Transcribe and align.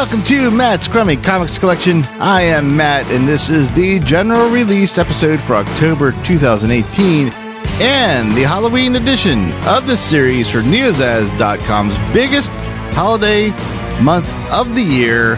welcome 0.00 0.24
to 0.24 0.50
Matt's 0.50 0.88
Crummy 0.88 1.18
Comics 1.18 1.58
Collection. 1.58 2.02
I 2.20 2.40
am 2.40 2.74
Matt, 2.74 3.04
and 3.10 3.28
this 3.28 3.50
is 3.50 3.70
the 3.72 3.98
general 3.98 4.48
release 4.48 4.96
episode 4.96 5.42
for 5.42 5.56
October 5.56 6.12
2018 6.24 7.28
and 7.82 8.34
the 8.34 8.44
Halloween 8.44 8.96
edition 8.96 9.52
of 9.66 9.86
the 9.86 9.98
series 9.98 10.48
for 10.48 10.60
Neozaz.com's 10.60 11.98
biggest 12.14 12.48
holiday 12.94 13.50
month 14.00 14.26
of 14.50 14.74
the 14.74 14.82
year. 14.82 15.36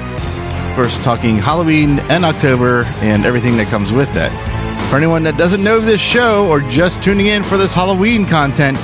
Course, 0.76 0.96
talking 1.02 1.38
Halloween 1.38 1.98
and 2.08 2.24
October 2.24 2.84
and 3.00 3.24
everything 3.24 3.56
that 3.56 3.66
comes 3.66 3.92
with 3.92 4.14
that. 4.14 4.30
For 4.88 4.96
anyone 4.96 5.24
that 5.24 5.36
doesn't 5.36 5.64
know 5.64 5.80
this 5.80 6.00
show 6.00 6.48
or 6.48 6.60
just 6.60 7.02
tuning 7.02 7.26
in 7.26 7.42
for 7.42 7.56
this 7.56 7.74
Halloween 7.74 8.26
content, 8.26 8.78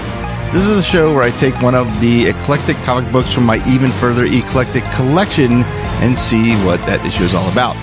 this 0.53 0.67
is 0.67 0.79
a 0.79 0.83
show 0.83 1.15
where 1.15 1.23
I 1.23 1.31
take 1.31 1.61
one 1.61 1.75
of 1.75 1.89
the 2.01 2.27
eclectic 2.27 2.77
comic 2.79 3.11
books 3.13 3.35
from 3.35 3.45
my 3.45 3.57
even 3.69 3.91
further 3.91 4.25
eclectic 4.25 4.83
collection 4.95 5.63
and 6.01 6.19
see 6.19 6.55
what 6.65 6.81
that 6.87 7.05
issue 7.05 7.25
is 7.25 7.35
all 7.35 7.51
about. 7.53 7.77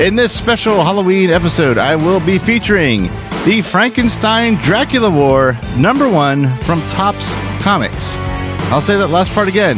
In 0.00 0.16
this 0.16 0.36
special 0.36 0.82
Halloween 0.82 1.30
episode, 1.30 1.78
I 1.78 1.94
will 1.94 2.18
be 2.18 2.38
featuring 2.38 3.04
the 3.44 3.62
Frankenstein 3.62 4.56
Dracula 4.56 5.10
War 5.10 5.56
number 5.78 6.08
one 6.08 6.48
from 6.58 6.80
Topps 6.90 7.34
Comics. 7.62 8.16
I'll 8.72 8.80
say 8.80 8.96
that 8.96 9.08
last 9.08 9.32
part 9.32 9.48
again 9.48 9.76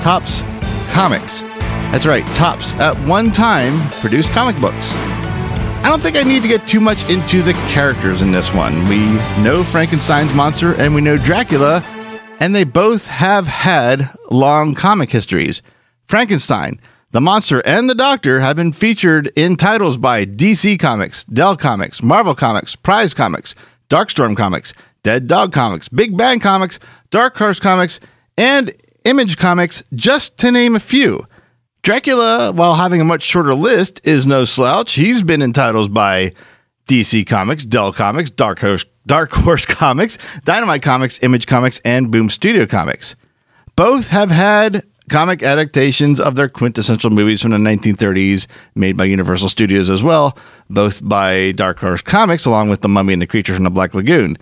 Topps 0.00 0.42
Comics. 0.92 1.40
That's 1.90 2.06
right, 2.06 2.24
Topps 2.36 2.72
at 2.74 2.94
one 3.08 3.32
time 3.32 3.90
produced 4.00 4.30
comic 4.30 4.60
books. 4.60 4.92
I 5.84 5.88
don't 5.88 6.00
think 6.00 6.16
I 6.16 6.22
need 6.22 6.40
to 6.42 6.48
get 6.48 6.66
too 6.66 6.80
much 6.80 7.10
into 7.10 7.42
the 7.42 7.52
characters 7.68 8.22
in 8.22 8.32
this 8.32 8.54
one. 8.54 8.88
We 8.88 9.04
know 9.42 9.62
Frankenstein's 9.62 10.32
monster 10.32 10.72
and 10.80 10.94
we 10.94 11.02
know 11.02 11.18
Dracula, 11.18 11.84
and 12.40 12.54
they 12.54 12.64
both 12.64 13.06
have 13.06 13.46
had 13.46 14.08
long 14.30 14.74
comic 14.74 15.10
histories. 15.10 15.60
Frankenstein, 16.06 16.80
the 17.10 17.20
monster, 17.20 17.60
and 17.66 17.88
the 17.88 17.94
doctor 17.94 18.40
have 18.40 18.56
been 18.56 18.72
featured 18.72 19.30
in 19.36 19.56
titles 19.56 19.98
by 19.98 20.24
DC 20.24 20.78
Comics, 20.80 21.22
Dell 21.24 21.54
Comics, 21.54 22.02
Marvel 22.02 22.34
Comics, 22.34 22.74
Prize 22.74 23.12
Comics, 23.12 23.54
Darkstorm 23.90 24.38
Comics, 24.38 24.72
Dead 25.02 25.26
Dog 25.26 25.52
Comics, 25.52 25.90
Big 25.90 26.16
Bang 26.16 26.40
Comics, 26.40 26.80
Dark 27.10 27.36
Horse 27.36 27.60
Comics, 27.60 28.00
and 28.38 28.72
Image 29.04 29.36
Comics, 29.36 29.82
just 29.92 30.38
to 30.38 30.50
name 30.50 30.76
a 30.76 30.80
few. 30.80 31.26
Dracula, 31.84 32.50
while 32.50 32.76
having 32.76 33.02
a 33.02 33.04
much 33.04 33.20
shorter 33.20 33.54
list, 33.54 34.00
is 34.04 34.24
no 34.24 34.46
slouch. 34.46 34.94
He's 34.94 35.22
been 35.22 35.42
in 35.42 35.52
titles 35.52 35.90
by 35.90 36.32
DC 36.88 37.26
Comics, 37.26 37.66
Dell 37.66 37.92
Comics, 37.92 38.30
Dark 38.30 38.60
Horse, 38.60 38.86
Dark 39.06 39.32
Horse 39.32 39.66
Comics, 39.66 40.16
Dynamite 40.44 40.80
Comics, 40.80 41.22
Image 41.22 41.46
Comics, 41.46 41.82
and 41.84 42.10
Boom 42.10 42.30
Studio 42.30 42.64
Comics. 42.64 43.16
Both 43.76 44.08
have 44.08 44.30
had 44.30 44.86
comic 45.10 45.42
adaptations 45.42 46.20
of 46.20 46.36
their 46.36 46.48
quintessential 46.48 47.10
movies 47.10 47.42
from 47.42 47.50
the 47.50 47.58
1930s 47.58 48.46
made 48.74 48.96
by 48.96 49.04
Universal 49.04 49.50
Studios 49.50 49.90
as 49.90 50.02
well, 50.02 50.38
both 50.70 51.06
by 51.06 51.52
Dark 51.52 51.80
Horse 51.80 52.00
Comics 52.00 52.46
along 52.46 52.70
with 52.70 52.80
The 52.80 52.88
Mummy 52.88 53.12
and 53.12 53.20
the 53.20 53.26
Creature 53.26 53.56
from 53.56 53.64
the 53.64 53.70
Black 53.70 53.92
Lagoon. 53.92 54.38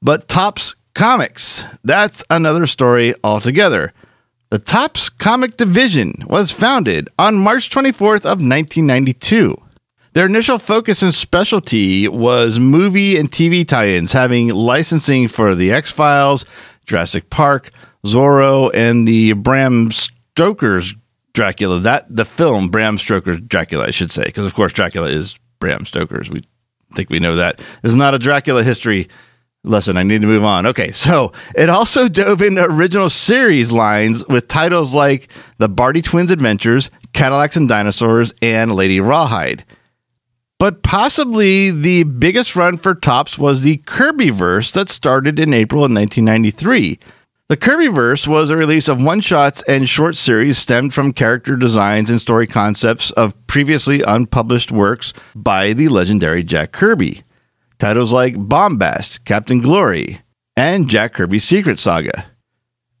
But 0.00 0.28
Topps 0.28 0.76
Comics, 0.94 1.64
that's 1.82 2.22
another 2.30 2.68
story 2.68 3.16
altogether. 3.24 3.92
The 4.50 4.58
Topps 4.58 5.08
Comic 5.08 5.56
Division 5.56 6.12
was 6.26 6.52
founded 6.52 7.08
on 7.18 7.36
March 7.36 7.70
24th 7.70 8.24
of 8.24 8.40
1992. 8.40 9.60
Their 10.12 10.26
initial 10.26 10.58
focus 10.58 11.02
and 11.02 11.12
specialty 11.12 12.06
was 12.06 12.60
movie 12.60 13.16
and 13.18 13.28
TV 13.28 13.66
tie-ins, 13.66 14.12
having 14.12 14.50
licensing 14.50 15.26
for 15.26 15.56
The 15.56 15.72
X-Files, 15.72 16.44
Jurassic 16.86 17.30
Park, 17.30 17.70
Zorro, 18.06 18.70
and 18.72 19.08
the 19.08 19.32
Bram 19.32 19.90
Stoker's 19.90 20.94
Dracula. 21.32 21.80
That 21.80 22.14
the 22.14 22.24
film 22.24 22.68
Bram 22.68 22.98
Stoker's 22.98 23.40
Dracula, 23.40 23.86
I 23.86 23.90
should 23.90 24.12
say, 24.12 24.24
because 24.24 24.44
of 24.44 24.54
course 24.54 24.72
Dracula 24.72 25.08
is 25.08 25.36
Bram 25.58 25.84
Stoker's. 25.84 26.30
We 26.30 26.44
think 26.94 27.10
we 27.10 27.18
know 27.18 27.34
that. 27.36 27.60
Is 27.82 27.96
not 27.96 28.14
a 28.14 28.20
Dracula 28.20 28.62
history 28.62 29.08
Listen, 29.66 29.96
I 29.96 30.02
need 30.02 30.20
to 30.20 30.26
move 30.26 30.44
on. 30.44 30.66
Okay, 30.66 30.92
so 30.92 31.32
it 31.56 31.70
also 31.70 32.06
dove 32.06 32.42
into 32.42 32.62
original 32.64 33.08
series 33.08 33.72
lines 33.72 34.24
with 34.28 34.46
titles 34.46 34.94
like 34.94 35.28
The 35.56 35.70
Barty 35.70 36.02
Twins 36.02 36.30
Adventures, 36.30 36.90
Cadillacs 37.14 37.56
and 37.56 37.66
Dinosaurs, 37.66 38.34
and 38.42 38.74
Lady 38.74 39.00
Rawhide. 39.00 39.64
But 40.58 40.82
possibly 40.82 41.70
the 41.70 42.04
biggest 42.04 42.54
run 42.54 42.76
for 42.76 42.94
Topps 42.94 43.38
was 43.38 43.62
the 43.62 43.78
Kirbyverse 43.78 44.72
that 44.72 44.88
started 44.88 45.40
in 45.40 45.54
April 45.54 45.80
of 45.80 45.90
1993. 45.90 46.98
The 47.48 47.56
Kirbyverse 47.56 48.28
was 48.28 48.50
a 48.50 48.56
release 48.56 48.86
of 48.88 49.02
one 49.02 49.20
shots 49.20 49.62
and 49.66 49.88
short 49.88 50.16
series 50.16 50.58
stemmed 50.58 50.94
from 50.94 51.12
character 51.12 51.56
designs 51.56 52.08
and 52.08 52.20
story 52.20 52.46
concepts 52.46 53.10
of 53.12 53.34
previously 53.46 54.02
unpublished 54.02 54.70
works 54.70 55.12
by 55.34 55.72
the 55.72 55.88
legendary 55.88 56.42
Jack 56.42 56.72
Kirby. 56.72 57.23
Titles 57.84 58.14
like 58.14 58.34
Bombast, 58.36 59.26
Captain 59.26 59.60
Glory, 59.60 60.22
and 60.56 60.88
Jack 60.88 61.12
Kirby's 61.12 61.44
Secret 61.44 61.78
Saga. 61.78 62.24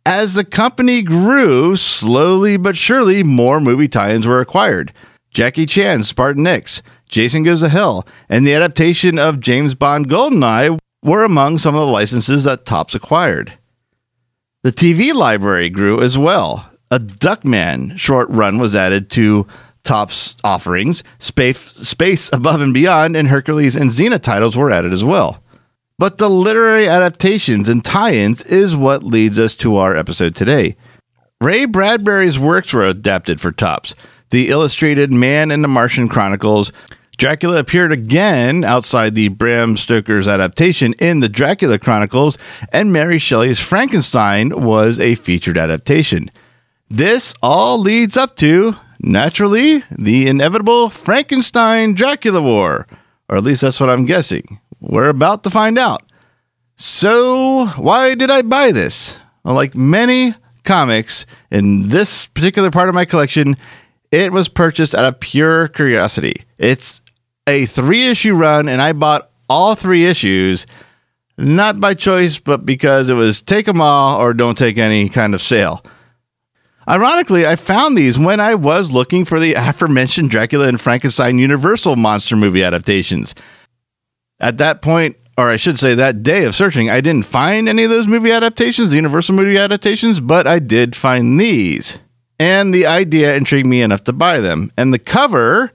As 0.04 0.34
the 0.34 0.44
company 0.44 1.00
grew, 1.00 1.74
slowly 1.74 2.58
but 2.58 2.76
surely, 2.76 3.22
more 3.22 3.62
movie 3.62 3.88
tie 3.88 4.12
ins 4.12 4.26
were 4.26 4.42
acquired. 4.42 4.92
Jackie 5.30 5.64
Chan's 5.64 6.08
Spartan 6.08 6.46
X, 6.46 6.82
Jason 7.08 7.44
Goes 7.44 7.60
to 7.60 7.70
Hell, 7.70 8.06
and 8.28 8.46
the 8.46 8.52
adaptation 8.52 9.18
of 9.18 9.40
James 9.40 9.74
Bond 9.74 10.10
Goldeneye 10.10 10.78
were 11.02 11.24
among 11.24 11.56
some 11.56 11.74
of 11.74 11.80
the 11.80 11.86
licenses 11.86 12.44
that 12.44 12.66
Topps 12.66 12.94
acquired. 12.94 13.54
The 14.64 14.70
TV 14.70 15.14
library 15.14 15.70
grew 15.70 16.02
as 16.02 16.18
well. 16.18 16.70
A 16.90 16.98
Duckman 16.98 17.98
short 17.98 18.28
run 18.28 18.58
was 18.58 18.76
added 18.76 19.08
to 19.12 19.46
Topps 19.84 20.34
offerings, 20.42 21.04
Space, 21.18 21.58
Space 21.58 22.30
Above 22.32 22.60
and 22.60 22.74
Beyond, 22.74 23.16
and 23.16 23.28
Hercules 23.28 23.76
and 23.76 23.90
Xena 23.90 24.20
titles 24.20 24.56
were 24.56 24.70
added 24.70 24.92
as 24.92 25.04
well. 25.04 25.42
But 25.98 26.18
the 26.18 26.28
literary 26.28 26.88
adaptations 26.88 27.68
and 27.68 27.84
tie 27.84 28.14
ins 28.14 28.42
is 28.44 28.74
what 28.74 29.04
leads 29.04 29.38
us 29.38 29.54
to 29.56 29.76
our 29.76 29.94
episode 29.94 30.34
today. 30.34 30.74
Ray 31.40 31.66
Bradbury's 31.66 32.38
works 32.38 32.72
were 32.72 32.86
adapted 32.86 33.40
for 33.40 33.52
Topps. 33.52 33.94
The 34.30 34.48
illustrated 34.48 35.12
Man 35.12 35.50
and 35.50 35.62
the 35.62 35.68
Martian 35.68 36.08
Chronicles. 36.08 36.72
Dracula 37.16 37.58
appeared 37.58 37.92
again 37.92 38.64
outside 38.64 39.14
the 39.14 39.28
Bram 39.28 39.76
Stoker's 39.76 40.26
adaptation 40.26 40.94
in 40.94 41.20
the 41.20 41.28
Dracula 41.28 41.78
Chronicles, 41.78 42.38
and 42.72 42.92
Mary 42.92 43.18
Shelley's 43.18 43.60
Frankenstein 43.60 44.64
was 44.64 44.98
a 44.98 45.14
featured 45.14 45.56
adaptation. 45.58 46.28
This 46.88 47.34
all 47.40 47.78
leads 47.78 48.16
up 48.16 48.36
to 48.36 48.76
naturally, 49.04 49.82
the 49.90 50.26
inevitable 50.26 50.90
Frankenstein 50.90 51.94
Dracula 51.94 52.42
War. 52.42 52.86
Or 53.28 53.36
at 53.36 53.44
least 53.44 53.62
that's 53.62 53.80
what 53.80 53.90
I'm 53.90 54.04
guessing. 54.04 54.60
We're 54.80 55.08
about 55.08 55.44
to 55.44 55.50
find 55.50 55.78
out. 55.78 56.02
So, 56.76 57.66
why 57.76 58.14
did 58.14 58.30
I 58.30 58.42
buy 58.42 58.72
this? 58.72 59.20
Well, 59.44 59.54
like 59.54 59.74
many 59.74 60.34
comics 60.64 61.24
in 61.50 61.82
this 61.82 62.26
particular 62.26 62.70
part 62.70 62.88
of 62.88 62.94
my 62.94 63.04
collection, 63.04 63.56
it 64.10 64.32
was 64.32 64.48
purchased 64.48 64.94
out 64.94 65.04
of 65.04 65.20
pure 65.20 65.68
curiosity. 65.68 66.44
It's 66.58 67.00
a 67.46 67.66
three 67.66 68.08
issue 68.08 68.34
run, 68.34 68.68
and 68.68 68.82
I 68.82 68.92
bought 68.92 69.30
all 69.48 69.74
three 69.74 70.04
issues, 70.06 70.66
not 71.38 71.78
by 71.78 71.94
choice, 71.94 72.38
but 72.38 72.66
because 72.66 73.08
it 73.08 73.14
was 73.14 73.42
take 73.42 73.66
them 73.66 73.80
all 73.80 74.20
or 74.20 74.34
don't 74.34 74.58
take 74.58 74.78
any 74.78 75.08
kind 75.08 75.34
of 75.34 75.40
sale. 75.40 75.84
Ironically, 76.88 77.46
I 77.46 77.56
found 77.56 77.96
these 77.96 78.18
when 78.18 78.40
I 78.40 78.54
was 78.54 78.92
looking 78.92 79.24
for 79.24 79.38
the 79.40 79.54
aforementioned 79.56 80.30
Dracula 80.30 80.68
and 80.68 80.80
Frankenstein 80.80 81.38
Universal 81.38 81.96
monster 81.96 82.36
movie 82.36 82.62
adaptations. 82.62 83.34
At 84.40 84.58
that 84.58 84.82
point, 84.82 85.16
or 85.36 85.50
I 85.50 85.56
should 85.56 85.78
say 85.78 85.94
that 85.94 86.22
day 86.22 86.44
of 86.44 86.54
searching, 86.54 86.90
I 86.90 87.00
didn't 87.00 87.26
find 87.26 87.68
any 87.68 87.84
of 87.84 87.90
those 87.90 88.06
movie 88.06 88.30
adaptations, 88.30 88.90
the 88.90 88.96
Universal 88.96 89.34
movie 89.34 89.58
adaptations, 89.58 90.20
but 90.20 90.46
I 90.46 90.58
did 90.58 90.94
find 90.94 91.40
these. 91.40 91.98
And 92.38 92.74
the 92.74 92.86
idea 92.86 93.34
intrigued 93.34 93.66
me 93.66 93.82
enough 93.82 94.04
to 94.04 94.12
buy 94.12 94.38
them. 94.40 94.70
And 94.76 94.92
the 94.92 94.98
cover 94.98 95.72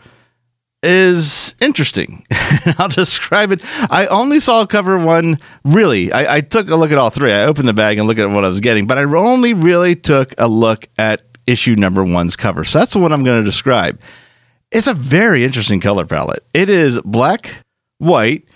is 0.81 1.55
interesting. 1.59 2.25
I'll 2.77 2.89
describe 2.89 3.51
it. 3.51 3.61
I 3.91 4.07
only 4.07 4.39
saw 4.39 4.65
cover 4.65 4.97
one, 4.97 5.39
really. 5.63 6.11
I, 6.11 6.35
I, 6.37 6.41
took 6.41 6.69
a 6.69 6.75
look 6.75 6.91
at 6.91 6.97
all 6.97 7.09
three. 7.09 7.31
I 7.31 7.43
opened 7.43 7.67
the 7.67 7.73
bag 7.73 7.97
and 7.97 8.07
looked 8.07 8.19
at 8.19 8.29
what 8.29 8.45
I 8.45 8.47
was 8.47 8.61
getting, 8.61 8.87
but 8.87 8.97
I 8.97 9.03
only 9.03 9.53
really 9.53 9.95
took 9.95 10.33
a 10.37 10.47
look 10.47 10.87
at 10.97 11.21
issue 11.47 11.75
number 11.75 12.03
one's 12.03 12.35
cover. 12.35 12.63
So 12.63 12.79
that's 12.79 12.93
the 12.93 12.99
one 12.99 13.11
I'm 13.11 13.23
going 13.23 13.41
to 13.41 13.45
describe. 13.45 13.99
It's 14.71 14.87
a 14.87 14.93
very 14.93 15.43
interesting 15.43 15.81
color 15.81 16.05
palette. 16.05 16.43
It 16.53 16.69
is 16.69 16.99
black, 17.01 17.65
white, 17.97 18.47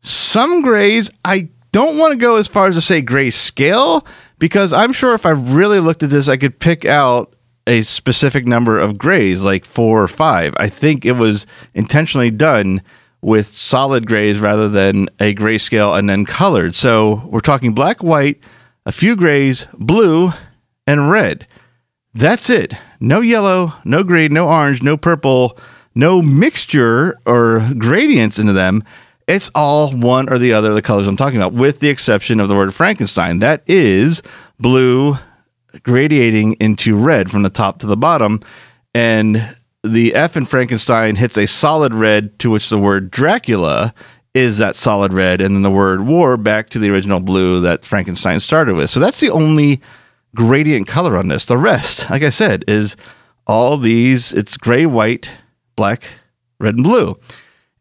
some 0.00 0.62
grays. 0.62 1.10
I 1.24 1.48
don't 1.72 1.98
want 1.98 2.12
to 2.12 2.18
go 2.18 2.36
as 2.36 2.46
far 2.46 2.68
as 2.68 2.74
to 2.74 2.80
say 2.80 3.00
gray 3.00 3.30
scale 3.30 4.06
because 4.38 4.72
I'm 4.72 4.92
sure 4.92 5.14
if 5.14 5.24
I 5.26 5.30
really 5.30 5.80
looked 5.80 6.02
at 6.02 6.10
this, 6.10 6.28
I 6.28 6.36
could 6.36 6.58
pick 6.58 6.84
out 6.84 7.33
a 7.66 7.82
specific 7.82 8.46
number 8.46 8.78
of 8.78 8.98
grays, 8.98 9.42
like 9.42 9.64
four 9.64 10.02
or 10.02 10.08
five. 10.08 10.54
I 10.58 10.68
think 10.68 11.04
it 11.04 11.12
was 11.12 11.46
intentionally 11.74 12.30
done 12.30 12.82
with 13.20 13.54
solid 13.54 14.06
grays 14.06 14.38
rather 14.38 14.68
than 14.68 15.08
a 15.18 15.34
grayscale 15.34 15.98
and 15.98 16.08
then 16.08 16.26
colored. 16.26 16.74
So 16.74 17.26
we're 17.26 17.40
talking 17.40 17.72
black, 17.72 18.02
white, 18.02 18.38
a 18.84 18.92
few 18.92 19.16
grays, 19.16 19.66
blue, 19.72 20.32
and 20.86 21.10
red. 21.10 21.46
That's 22.12 22.50
it. 22.50 22.74
No 23.00 23.20
yellow, 23.20 23.72
no 23.84 24.04
green, 24.04 24.34
no 24.34 24.48
orange, 24.48 24.82
no 24.82 24.96
purple, 24.96 25.58
no 25.94 26.20
mixture 26.20 27.18
or 27.24 27.68
gradients 27.78 28.38
into 28.38 28.52
them. 28.52 28.84
It's 29.26 29.50
all 29.54 29.90
one 29.90 30.28
or 30.28 30.36
the 30.36 30.52
other 30.52 30.70
of 30.70 30.74
the 30.74 30.82
colors 30.82 31.08
I'm 31.08 31.16
talking 31.16 31.40
about, 31.40 31.54
with 31.54 31.80
the 31.80 31.88
exception 31.88 32.40
of 32.40 32.48
the 32.48 32.54
word 32.54 32.74
Frankenstein. 32.74 33.38
That 33.38 33.62
is 33.66 34.22
blue 34.60 35.16
gradiating 35.82 36.54
into 36.54 36.96
red 36.96 37.30
from 37.30 37.42
the 37.42 37.50
top 37.50 37.78
to 37.80 37.86
the 37.86 37.96
bottom. 37.96 38.40
And 38.94 39.56
the 39.82 40.14
F 40.14 40.36
in 40.36 40.44
Frankenstein 40.44 41.16
hits 41.16 41.36
a 41.36 41.46
solid 41.46 41.92
red, 41.92 42.38
to 42.38 42.50
which 42.50 42.70
the 42.70 42.78
word 42.78 43.10
Dracula 43.10 43.92
is 44.32 44.58
that 44.58 44.74
solid 44.74 45.12
red, 45.12 45.40
and 45.40 45.54
then 45.54 45.62
the 45.62 45.70
word 45.70 46.02
war 46.02 46.36
back 46.36 46.68
to 46.70 46.78
the 46.78 46.90
original 46.90 47.20
blue 47.20 47.60
that 47.60 47.84
Frankenstein 47.84 48.40
started 48.40 48.74
with. 48.74 48.90
So 48.90 48.98
that's 48.98 49.20
the 49.20 49.30
only 49.30 49.80
gradient 50.34 50.88
color 50.88 51.16
on 51.16 51.28
this. 51.28 51.44
The 51.44 51.56
rest, 51.56 52.10
like 52.10 52.22
I 52.22 52.30
said, 52.30 52.64
is 52.66 52.96
all 53.46 53.76
these 53.76 54.32
it's 54.32 54.56
gray, 54.56 54.86
white, 54.86 55.30
black, 55.76 56.04
red, 56.58 56.74
and 56.74 56.84
blue. 56.84 57.18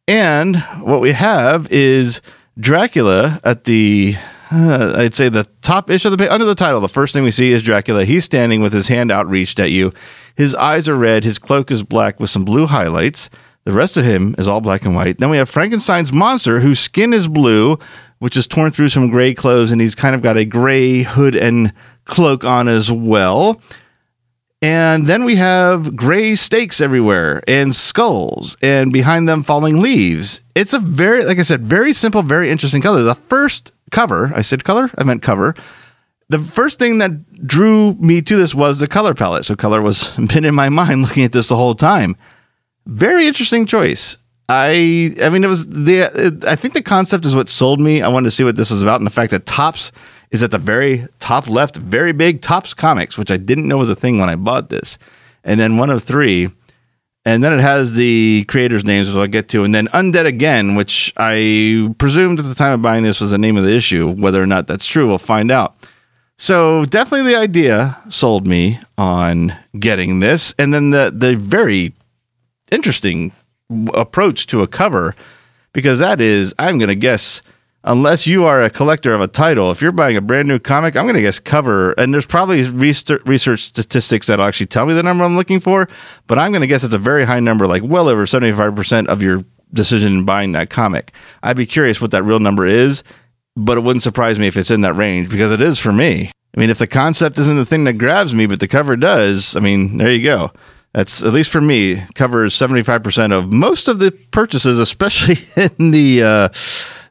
And 0.07 0.57
what 0.81 1.01
we 1.01 1.13
have 1.13 1.67
is 1.71 2.21
Dracula 2.59 3.39
at 3.43 3.63
the 3.63 4.15
uh, 4.53 4.93
I'd 4.97 5.15
say 5.15 5.29
the 5.29 5.47
top 5.61 5.89
ish 5.89 6.05
of 6.05 6.11
the 6.11 6.17
page, 6.17 6.29
under 6.29 6.45
the 6.45 6.55
title. 6.55 6.79
The 6.79 6.87
first 6.87 7.13
thing 7.13 7.23
we 7.23 7.31
see 7.31 7.51
is 7.51 7.63
Dracula. 7.63 8.05
He's 8.05 8.23
standing 8.23 8.61
with 8.61 8.73
his 8.73 8.87
hand 8.87 9.11
outreached 9.11 9.59
at 9.59 9.71
you. 9.71 9.93
His 10.35 10.53
eyes 10.55 10.87
are 10.87 10.95
red. 10.95 11.23
His 11.23 11.39
cloak 11.39 11.71
is 11.71 11.83
black 11.83 12.19
with 12.19 12.29
some 12.29 12.45
blue 12.45 12.67
highlights. 12.67 13.29
The 13.65 13.71
rest 13.71 13.97
of 13.97 14.03
him 14.03 14.35
is 14.37 14.47
all 14.47 14.61
black 14.61 14.85
and 14.85 14.95
white. 14.95 15.17
Then 15.17 15.29
we 15.29 15.37
have 15.37 15.49
Frankenstein's 15.49 16.13
monster, 16.13 16.59
whose 16.59 16.79
skin 16.79 17.13
is 17.13 17.27
blue, 17.27 17.77
which 18.19 18.37
is 18.37 18.47
torn 18.47 18.71
through 18.71 18.89
some 18.89 19.09
gray 19.09 19.33
clothes, 19.33 19.71
and 19.71 19.81
he's 19.81 19.95
kind 19.95 20.15
of 20.15 20.21
got 20.21 20.37
a 20.37 20.45
gray 20.45 21.03
hood 21.03 21.35
and 21.35 21.73
cloak 22.05 22.43
on 22.43 22.67
as 22.67 22.91
well. 22.91 23.61
And 24.61 25.07
then 25.07 25.25
we 25.25 25.35
have 25.35 25.93
gray 25.93 26.35
stakes 26.35 26.79
everywhere 26.79 27.43
and 27.49 27.75
skulls 27.75 28.55
and 28.61 28.93
behind 28.93 29.27
them 29.27 29.43
falling 29.43 29.81
leaves. 29.81 30.41
It's 30.55 30.71
a 30.71 30.79
very, 30.79 31.25
like 31.25 31.37
I 31.37 31.41
said, 31.41 31.65
very 31.65 31.91
simple, 31.91 32.23
very 32.23 32.49
interesting 32.49 32.81
color. 32.81 33.03
The 33.03 33.15
first 33.15 33.72
cover, 33.93 34.31
I 34.35 34.41
said 34.41 34.65
color, 34.65 34.89
I 34.97 35.03
meant 35.05 35.21
cover. 35.21 35.55
The 36.27 36.39
first 36.39 36.79
thing 36.79 36.97
that 36.97 37.45
drew 37.47 37.93
me 37.93 38.21
to 38.21 38.35
this 38.35 38.55
was 38.55 38.79
the 38.79 38.87
color 38.87 39.13
palette. 39.13 39.45
So 39.45 39.55
color 39.55 39.81
was 39.81 40.15
been 40.33 40.43
in 40.43 40.55
my 40.55 40.67
mind 40.67 41.03
looking 41.03 41.23
at 41.23 41.31
this 41.31 41.47
the 41.47 41.55
whole 41.55 41.75
time. 41.75 42.17
Very 42.85 43.27
interesting 43.27 43.65
choice. 43.65 44.17
I 44.49 45.15
I 45.21 45.29
mean 45.29 45.43
it 45.43 45.47
was 45.47 45.67
the 45.67 46.11
it, 46.13 46.45
I 46.45 46.55
think 46.55 46.73
the 46.73 46.83
concept 46.83 47.25
is 47.25 47.33
what 47.33 47.47
sold 47.47 47.79
me. 47.79 48.01
I 48.01 48.09
wanted 48.09 48.25
to 48.25 48.31
see 48.31 48.43
what 48.43 48.57
this 48.57 48.71
was 48.71 48.83
about 48.83 48.99
and 48.99 49.07
the 49.07 49.11
fact 49.11 49.31
that 49.31 49.45
Topps 49.45 49.93
is 50.31 50.43
at 50.43 50.51
the 50.51 50.57
very 50.57 51.05
top 51.19 51.47
left, 51.47 51.77
very 51.77 52.11
big 52.11 52.41
Topps 52.41 52.73
Comics, 52.73 53.17
which 53.17 53.31
I 53.31 53.37
didn't 53.37 53.67
know 53.67 53.77
was 53.77 53.89
a 53.89 53.95
thing 53.95 54.19
when 54.19 54.29
I 54.29 54.35
bought 54.35 54.69
this. 54.69 54.97
And 55.43 55.59
then 55.59 55.77
one 55.77 55.89
of 55.89 56.03
three. 56.03 56.49
And 57.25 57.41
then 57.41 57.53
it 57.53 57.61
has 57.61 57.93
the 57.93 58.43
creators' 58.49 58.83
names, 58.83 59.07
which 59.07 59.17
I'll 59.17 59.27
get 59.27 59.47
to. 59.49 59.63
And 59.63 59.73
then 59.73 59.87
Undead 59.87 60.25
Again, 60.25 60.75
which 60.75 61.13
I 61.15 61.93
presumed 61.97 62.39
at 62.39 62.45
the 62.45 62.55
time 62.55 62.73
of 62.73 62.81
buying 62.81 63.03
this 63.03 63.21
was 63.21 63.31
the 63.31 63.37
name 63.37 63.55
of 63.55 63.63
the 63.63 63.73
issue. 63.73 64.09
Whether 64.09 64.43
or 64.43 64.45
not 64.45 64.67
that's 64.67 64.85
true, 64.85 65.07
we'll 65.07 65.17
find 65.17 65.49
out. 65.49 65.75
So 66.37 66.83
definitely 66.85 67.31
the 67.31 67.39
idea 67.39 67.97
sold 68.09 68.45
me 68.45 68.79
on 68.97 69.55
getting 69.79 70.19
this. 70.19 70.53
And 70.59 70.73
then 70.73 70.89
the, 70.89 71.13
the 71.15 71.35
very 71.35 71.93
interesting 72.71 73.31
approach 73.93 74.47
to 74.47 74.61
a 74.61 74.67
cover, 74.67 75.15
because 75.71 75.99
that 75.99 76.19
is, 76.19 76.53
I'm 76.59 76.77
going 76.77 76.89
to 76.89 76.95
guess, 76.95 77.41
unless 77.83 78.25
you 78.25 78.45
are 78.45 78.61
a 78.61 78.69
collector 78.69 79.13
of 79.13 79.21
a 79.21 79.27
title, 79.27 79.71
if 79.71 79.81
you're 79.81 79.91
buying 79.91 80.17
a 80.17 80.21
brand 80.21 80.47
new 80.47 80.59
comic, 80.59 80.95
I'm 80.95 81.05
going 81.05 81.15
to 81.15 81.21
guess 81.21 81.39
cover. 81.39 81.91
And 81.93 82.13
there's 82.13 82.25
probably 82.25 82.63
research 82.63 83.61
statistics 83.61 84.27
that'll 84.27 84.45
actually 84.45 84.67
tell 84.67 84.85
me 84.85 84.93
the 84.93 85.03
number 85.03 85.23
I'm 85.23 85.35
looking 85.35 85.59
for, 85.59 85.87
but 86.27 86.39
I'm 86.39 86.51
going 86.51 86.61
to 86.61 86.67
guess 86.67 86.83
it's 86.83 86.93
a 86.93 86.99
very 86.99 87.25
high 87.25 87.39
number, 87.39 87.67
like 87.67 87.83
well 87.83 88.07
over 88.07 88.25
75% 88.25 89.07
of 89.07 89.21
your 89.21 89.41
decision 89.73 90.13
in 90.13 90.25
buying 90.25 90.51
that 90.53 90.69
comic. 90.69 91.13
I'd 91.41 91.57
be 91.57 91.65
curious 91.65 91.99
what 91.99 92.11
that 92.11 92.23
real 92.23 92.39
number 92.39 92.65
is, 92.65 93.03
but 93.55 93.77
it 93.77 93.81
wouldn't 93.81 94.03
surprise 94.03 94.39
me 94.39 94.47
if 94.47 94.57
it's 94.57 94.71
in 94.71 94.81
that 94.81 94.93
range 94.93 95.29
because 95.29 95.51
it 95.51 95.61
is 95.61 95.79
for 95.79 95.91
me. 95.91 96.31
I 96.55 96.59
mean, 96.59 96.69
if 96.69 96.77
the 96.77 96.87
concept 96.87 97.39
isn't 97.39 97.55
the 97.55 97.65
thing 97.65 97.83
that 97.85 97.93
grabs 97.93 98.35
me, 98.35 98.45
but 98.45 98.59
the 98.59 98.67
cover 98.67 98.95
does, 98.95 99.55
I 99.55 99.59
mean, 99.59 99.97
there 99.97 100.11
you 100.11 100.23
go. 100.23 100.51
That's 100.93 101.23
at 101.23 101.33
least 101.33 101.51
for 101.51 101.61
me 101.61 102.03
covers 102.13 102.55
75% 102.55 103.31
of 103.31 103.51
most 103.51 103.87
of 103.87 103.97
the 103.97 104.11
purchases, 104.29 104.77
especially 104.77 105.37
in 105.79 105.89
the 105.89 106.23
uh, 106.23 106.49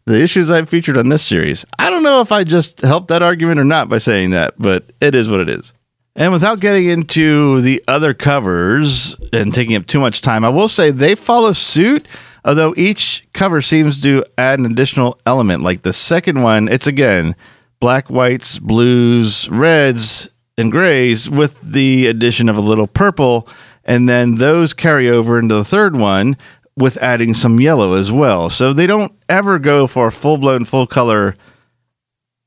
the 0.04 0.20
issues 0.20 0.50
I've 0.50 0.68
featured 0.68 0.96
on 0.96 1.08
this 1.08 1.22
series. 1.22 1.64
I 1.78 1.90
don't 1.90 2.02
know 2.02 2.20
if 2.20 2.32
I 2.32 2.44
just 2.44 2.80
helped 2.80 3.08
that 3.08 3.22
argument 3.22 3.60
or 3.60 3.64
not 3.64 3.88
by 3.88 3.98
saying 3.98 4.30
that, 4.30 4.54
but 4.58 4.84
it 5.00 5.14
is 5.14 5.30
what 5.30 5.40
it 5.40 5.48
is. 5.48 5.72
And 6.14 6.32
without 6.32 6.60
getting 6.60 6.88
into 6.88 7.60
the 7.62 7.82
other 7.88 8.12
covers 8.12 9.16
and 9.32 9.54
taking 9.54 9.76
up 9.76 9.86
too 9.86 10.00
much 10.00 10.20
time, 10.20 10.44
I 10.44 10.50
will 10.50 10.68
say 10.68 10.90
they 10.90 11.14
follow 11.14 11.52
suit, 11.52 12.06
although 12.44 12.74
each 12.76 13.26
cover 13.32 13.62
seems 13.62 14.02
to 14.02 14.24
add 14.36 14.58
an 14.58 14.66
additional 14.66 15.18
element. 15.24 15.62
Like 15.62 15.82
the 15.82 15.92
second 15.92 16.42
one, 16.42 16.68
it's 16.68 16.86
again 16.86 17.34
black, 17.80 18.10
whites, 18.10 18.58
blues, 18.58 19.48
reds, 19.48 20.28
and 20.58 20.70
grays 20.70 21.30
with 21.30 21.60
the 21.62 22.06
addition 22.06 22.48
of 22.48 22.56
a 22.56 22.60
little 22.60 22.86
purple. 22.86 23.48
And 23.84 24.08
then 24.08 24.34
those 24.34 24.74
carry 24.74 25.08
over 25.08 25.38
into 25.38 25.54
the 25.54 25.64
third 25.64 25.96
one 25.96 26.36
with 26.76 26.96
adding 26.98 27.34
some 27.34 27.60
yellow 27.60 27.94
as 27.94 28.10
well. 28.10 28.48
So 28.48 28.72
they 28.72 28.86
don't 28.86 29.12
ever 29.28 29.58
go 29.58 29.86
for 29.86 30.08
a 30.08 30.12
full 30.12 30.38
blown 30.38 30.64
full 30.64 30.86
color 30.86 31.36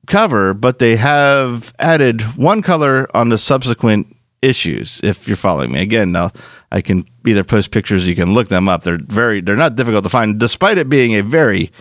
cover, 0.08 0.54
but 0.54 0.80
they 0.80 0.96
have 0.96 1.74
added 1.80 2.22
one 2.38 2.62
color 2.62 3.08
on 3.16 3.30
the 3.30 3.38
subsequent 3.38 4.16
issues. 4.42 5.02
If 5.04 5.28
you're 5.28 5.38
following 5.38 5.72
me, 5.72 5.82
again, 5.82 6.12
now 6.12 6.32
I 6.72 6.82
can 6.82 7.06
either 7.26 7.44
post 7.44 7.72
pictures, 7.72 8.08
you 8.08 8.16
can 8.16 8.34
look 8.34 8.50
them 8.50 8.68
up. 8.68 8.84
They're 8.84 8.98
very, 8.98 9.42
they're 9.42 9.56
not 9.56 9.76
difficult 9.76 10.04
to 10.04 10.10
find, 10.10 10.40
despite 10.40 10.78
it 10.78 10.90
being 10.90 11.16
a 11.16 11.22
very 11.22 11.72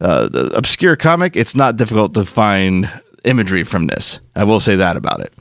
uh, 0.00 0.28
obscure 0.54 0.96
comic. 0.96 1.36
It's 1.36 1.54
not 1.54 1.76
difficult 1.76 2.14
to 2.14 2.24
find 2.24 2.90
imagery 3.24 3.64
from 3.64 3.88
this. 3.88 4.20
I 4.34 4.44
will 4.44 4.60
say 4.60 4.76
that 4.76 4.96
about 4.96 5.20
it. 5.20 5.32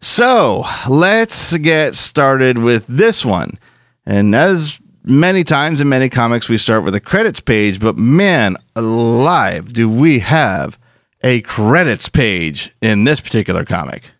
So 0.00 0.64
let's 0.88 1.56
get 1.58 1.94
started 1.94 2.58
with 2.58 2.86
this 2.86 3.24
one. 3.24 3.58
And 4.04 4.34
as 4.34 4.80
many 5.04 5.44
times 5.44 5.80
in 5.80 5.88
many 5.88 6.08
comics, 6.08 6.48
we 6.48 6.58
start 6.58 6.84
with 6.84 6.94
a 6.94 7.00
credits 7.00 7.40
page, 7.40 7.80
but 7.80 7.96
man, 7.96 8.56
alive, 8.76 9.72
do 9.72 9.88
we 9.88 10.20
have 10.20 10.78
a 11.22 11.40
credits 11.42 12.08
page 12.08 12.72
in 12.80 13.04
this 13.04 13.20
particular 13.20 13.64
comic. 13.64 14.12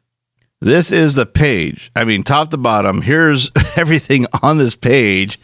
This 0.60 0.92
is 0.92 1.14
the 1.14 1.26
page. 1.26 1.90
I 1.96 2.04
mean, 2.04 2.22
top 2.22 2.50
to 2.50 2.56
bottom, 2.56 3.02
here's 3.02 3.50
everything 3.76 4.26
on 4.42 4.58
this 4.58 4.76
page. 4.76 5.38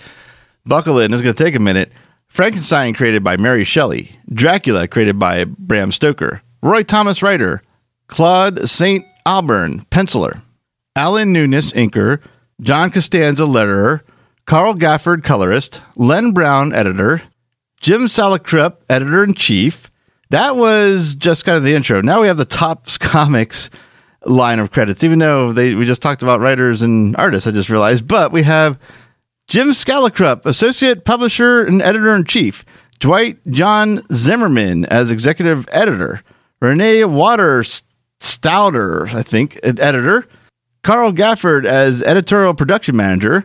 Buckle 0.65 1.01
in, 1.01 1.13
it's 1.13 1.23
going 1.23 1.35
to 1.35 1.45
take 1.45 1.55
a 1.55 1.61
minute. 1.61 1.91
Frankenstein 2.29 2.95
created 2.95 3.25
by 3.25 3.37
Mary 3.37 3.65
Shelley, 3.65 4.17
Dracula 4.33 4.87
created 4.87 5.19
by 5.19 5.45
Bram 5.45 5.91
Stoker, 5.91 6.43
Roy 6.63 6.83
Thomas 6.83 7.23
writer, 7.23 7.63
Claude 8.07 8.69
St. 8.69 9.05
Aubin 9.25 9.87
penciler, 9.91 10.43
Alan 10.95 11.33
Nunes 11.33 11.73
inker, 11.73 12.21
John 12.61 12.91
Costanza 12.91 13.45
letterer, 13.45 14.03
Carl 14.49 14.73
Gafford, 14.73 15.25
colorist, 15.25 15.83
Len 15.95 16.33
Brown, 16.33 16.73
editor, 16.73 17.21
Jim 17.83 18.07
Salicrup, 18.07 18.79
editor 18.89 19.23
in 19.23 19.35
chief. 19.35 19.91
That 20.31 20.57
was 20.57 21.15
just 21.15 21.45
kind 21.45 21.59
of 21.59 21.65
the 21.65 21.75
intro. 21.75 22.01
Now 22.01 22.23
we 22.23 22.29
have 22.29 22.39
the 22.39 22.47
Topps 22.47 22.97
Comics 22.99 23.69
line 24.25 24.59
of 24.59 24.71
credits, 24.71 25.05
even 25.05 25.19
though 25.19 25.53
they 25.53 25.75
we 25.75 25.85
just 25.85 26.01
talked 26.01 26.23
about 26.23 26.41
writers 26.41 26.81
and 26.81 27.15
artists, 27.17 27.47
I 27.47 27.51
just 27.51 27.69
realized. 27.69 28.09
But 28.09 28.33
we 28.33 28.43
have 28.45 28.79
Jim 29.49 29.69
Salicrup, 29.69 30.47
associate 30.47 31.05
publisher 31.05 31.63
and 31.63 31.83
editor 31.83 32.17
in 32.17 32.25
chief, 32.25 32.65
Dwight 33.01 33.37
John 33.51 34.01
Zimmerman 34.15 34.87
as 34.87 35.11
executive 35.11 35.69
editor, 35.73 36.23
Renee 36.63 37.05
Waters 37.05 37.83
Stouter, 38.21 39.13
I 39.13 39.23
think, 39.23 39.61
editor, 39.63 40.27
Carl 40.85 41.13
Gafford 41.13 41.67
as 41.67 42.03
editorial 42.03 42.55
production 42.55 42.97
manager, 42.97 43.45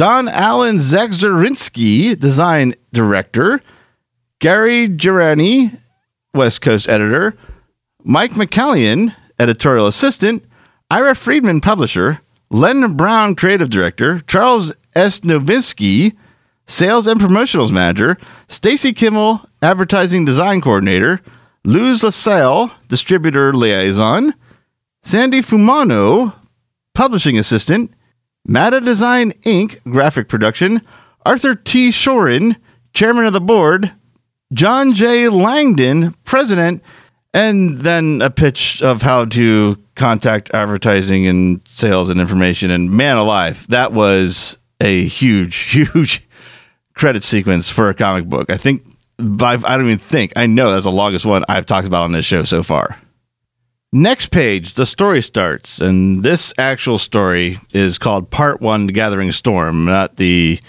Don 0.00 0.30
Allen 0.30 0.78
Zagzarinsky, 0.78 2.18
design 2.18 2.74
director. 2.90 3.60
Gary 4.38 4.88
Gerani, 4.88 5.78
West 6.32 6.62
Coast 6.62 6.88
editor. 6.88 7.36
Mike 8.02 8.30
McCallion, 8.30 9.14
editorial 9.38 9.86
assistant. 9.86 10.42
Ira 10.90 11.14
Friedman, 11.14 11.60
publisher. 11.60 12.22
Len 12.48 12.96
Brown, 12.96 13.34
creative 13.34 13.68
director. 13.68 14.20
Charles 14.20 14.72
S. 14.94 15.20
Novinskie, 15.20 16.16
sales 16.66 17.06
and 17.06 17.20
promotionals 17.20 17.70
manager. 17.70 18.16
Stacy 18.48 18.94
Kimmel, 18.94 19.42
advertising 19.60 20.24
design 20.24 20.62
coordinator. 20.62 21.20
Luz 21.62 22.02
LaSalle, 22.02 22.70
distributor 22.88 23.52
liaison. 23.52 24.32
Sandy 25.02 25.42
Fumano, 25.42 26.32
publishing 26.94 27.38
assistant. 27.38 27.92
Mata 28.46 28.80
Design 28.80 29.32
Inc., 29.42 29.82
graphic 29.84 30.28
production, 30.28 30.82
Arthur 31.24 31.54
T. 31.54 31.90
Shorin, 31.90 32.56
chairman 32.94 33.26
of 33.26 33.32
the 33.32 33.40
board, 33.40 33.92
John 34.52 34.92
J. 34.94 35.28
Langdon, 35.28 36.12
president, 36.24 36.82
and 37.32 37.78
then 37.78 38.20
a 38.22 38.30
pitch 38.30 38.82
of 38.82 39.02
how 39.02 39.24
to 39.26 39.78
contact 39.94 40.50
advertising 40.52 41.26
and 41.26 41.60
sales 41.68 42.10
and 42.10 42.20
information. 42.20 42.70
And 42.70 42.90
man 42.90 43.16
alive, 43.16 43.66
that 43.68 43.92
was 43.92 44.58
a 44.80 45.04
huge, 45.04 45.54
huge 45.72 46.26
credit 46.94 47.22
sequence 47.22 47.70
for 47.70 47.88
a 47.88 47.94
comic 47.94 48.26
book. 48.26 48.50
I 48.50 48.56
think, 48.56 48.84
I 49.18 49.56
don't 49.56 49.86
even 49.86 49.98
think, 49.98 50.32
I 50.34 50.46
know 50.46 50.72
that's 50.72 50.84
the 50.84 50.92
longest 50.92 51.26
one 51.26 51.44
I've 51.48 51.66
talked 51.66 51.86
about 51.86 52.02
on 52.02 52.12
this 52.12 52.26
show 52.26 52.42
so 52.44 52.62
far. 52.62 52.98
Next 53.92 54.28
page, 54.30 54.74
the 54.74 54.86
story 54.86 55.20
starts, 55.20 55.80
and 55.80 56.22
this 56.22 56.54
actual 56.56 56.96
story 56.96 57.58
is 57.72 57.98
called 57.98 58.30
Part 58.30 58.60
One: 58.60 58.86
The 58.86 58.92
Gathering 58.92 59.32
Storm, 59.32 59.84
not 59.84 60.14
the 60.14 60.60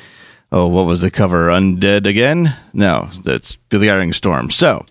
oh, 0.52 0.66
what 0.66 0.88
was 0.88 1.02
the 1.02 1.12
cover? 1.12 1.50
Undead 1.50 2.08
again? 2.08 2.56
No, 2.74 3.10
that's 3.24 3.60
The 3.70 3.78
Gathering 3.78 4.14
Storm. 4.14 4.50
So 4.50 4.88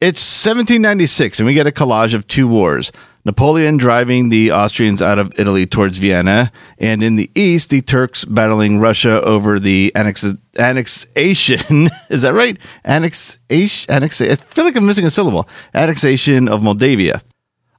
it's 0.00 0.44
1796, 0.44 1.38
and 1.38 1.46
we 1.46 1.54
get 1.54 1.68
a 1.68 1.70
collage 1.70 2.14
of 2.14 2.26
two 2.26 2.48
wars. 2.48 2.90
Napoleon 3.24 3.76
driving 3.76 4.30
the 4.30 4.50
Austrians 4.50 5.00
out 5.00 5.18
of 5.18 5.32
Italy 5.38 5.64
towards 5.64 5.98
Vienna, 5.98 6.50
and 6.78 7.04
in 7.04 7.14
the 7.14 7.30
east, 7.36 7.70
the 7.70 7.80
Turks 7.80 8.24
battling 8.24 8.80
Russia 8.80 9.22
over 9.22 9.60
the 9.60 9.92
annex- 9.94 10.34
annexation. 10.58 11.88
Is 12.10 12.22
that 12.22 12.34
right? 12.34 12.58
Annexation. 12.84 13.94
Annexation. 13.94 14.32
I 14.32 14.36
feel 14.36 14.64
like 14.64 14.74
I'm 14.74 14.86
missing 14.86 15.04
a 15.04 15.10
syllable. 15.10 15.48
Annexation 15.72 16.48
of 16.48 16.64
Moldavia. 16.64 17.22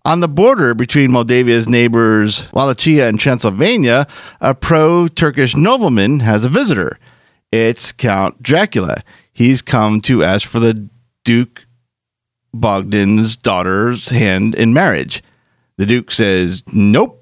On 0.06 0.22
the 0.22 0.30
border 0.30 0.74
between 0.74 1.12
Moldavia's 1.12 1.68
neighbors 1.68 2.52
Wallachia 2.54 3.08
and 3.08 3.20
Transylvania, 3.20 4.08
a 4.40 4.56
pro 4.56 5.08
Turkish 5.08 5.56
nobleman 5.56 6.20
has 6.20 6.46
a 6.46 6.50
visitor. 6.50 6.98
It's 7.52 7.92
Count 7.92 8.42
Dracula. 8.42 9.02
He's 9.32 9.62
come 9.62 10.02
to 10.02 10.24
ask 10.24 10.48
for 10.48 10.60
the 10.60 10.90
Duke 11.24 11.66
Bogdan's 12.54 13.36
daughter's 13.36 14.10
hand 14.10 14.56
in 14.56 14.74
marriage. 14.74 15.24
The 15.78 15.86
Duke 15.86 16.12
says, 16.12 16.64
Nope. 16.72 17.20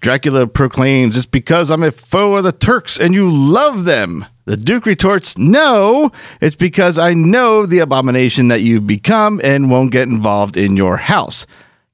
Dracula 0.00 0.46
proclaims, 0.46 1.16
It's 1.16 1.26
because 1.26 1.70
I'm 1.70 1.82
a 1.82 1.90
foe 1.90 2.36
of 2.36 2.44
the 2.44 2.52
Turks 2.52 2.98
and 2.98 3.14
you 3.14 3.30
love 3.30 3.84
them. 3.84 4.24
The 4.44 4.56
Duke 4.56 4.86
retorts, 4.86 5.36
No, 5.36 6.10
it's 6.40 6.56
because 6.56 6.98
I 6.98 7.14
know 7.14 7.66
the 7.66 7.80
abomination 7.80 8.48
that 8.48 8.62
you've 8.62 8.86
become 8.86 9.40
and 9.42 9.70
won't 9.70 9.92
get 9.92 10.08
involved 10.08 10.56
in 10.56 10.76
your 10.76 10.96
house. 10.98 11.46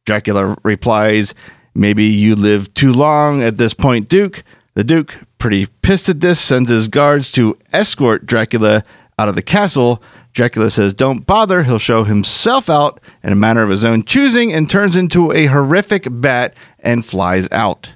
Dracula 0.04 0.56
replies, 0.62 1.34
Maybe 1.74 2.04
you 2.04 2.36
live 2.36 2.72
too 2.74 2.92
long 2.92 3.42
at 3.42 3.56
this 3.58 3.74
point, 3.74 4.08
Duke. 4.08 4.44
The 4.74 4.84
Duke, 4.84 5.18
pretty 5.38 5.66
pissed 5.82 6.08
at 6.08 6.20
this, 6.20 6.40
sends 6.40 6.70
his 6.70 6.88
guards 6.88 7.32
to 7.32 7.56
escort 7.72 8.26
Dracula 8.26 8.84
out 9.18 9.28
of 9.28 9.34
the 9.34 9.42
castle. 9.42 10.02
Dracula 10.34 10.68
says, 10.68 10.92
Don't 10.92 11.26
bother. 11.26 11.62
He'll 11.62 11.78
show 11.78 12.04
himself 12.04 12.68
out 12.68 13.00
in 13.22 13.32
a 13.32 13.36
manner 13.36 13.62
of 13.62 13.70
his 13.70 13.84
own 13.84 14.02
choosing 14.02 14.52
and 14.52 14.68
turns 14.68 14.96
into 14.96 15.32
a 15.32 15.46
horrific 15.46 16.06
bat 16.10 16.54
and 16.80 17.06
flies 17.06 17.48
out. 17.52 17.94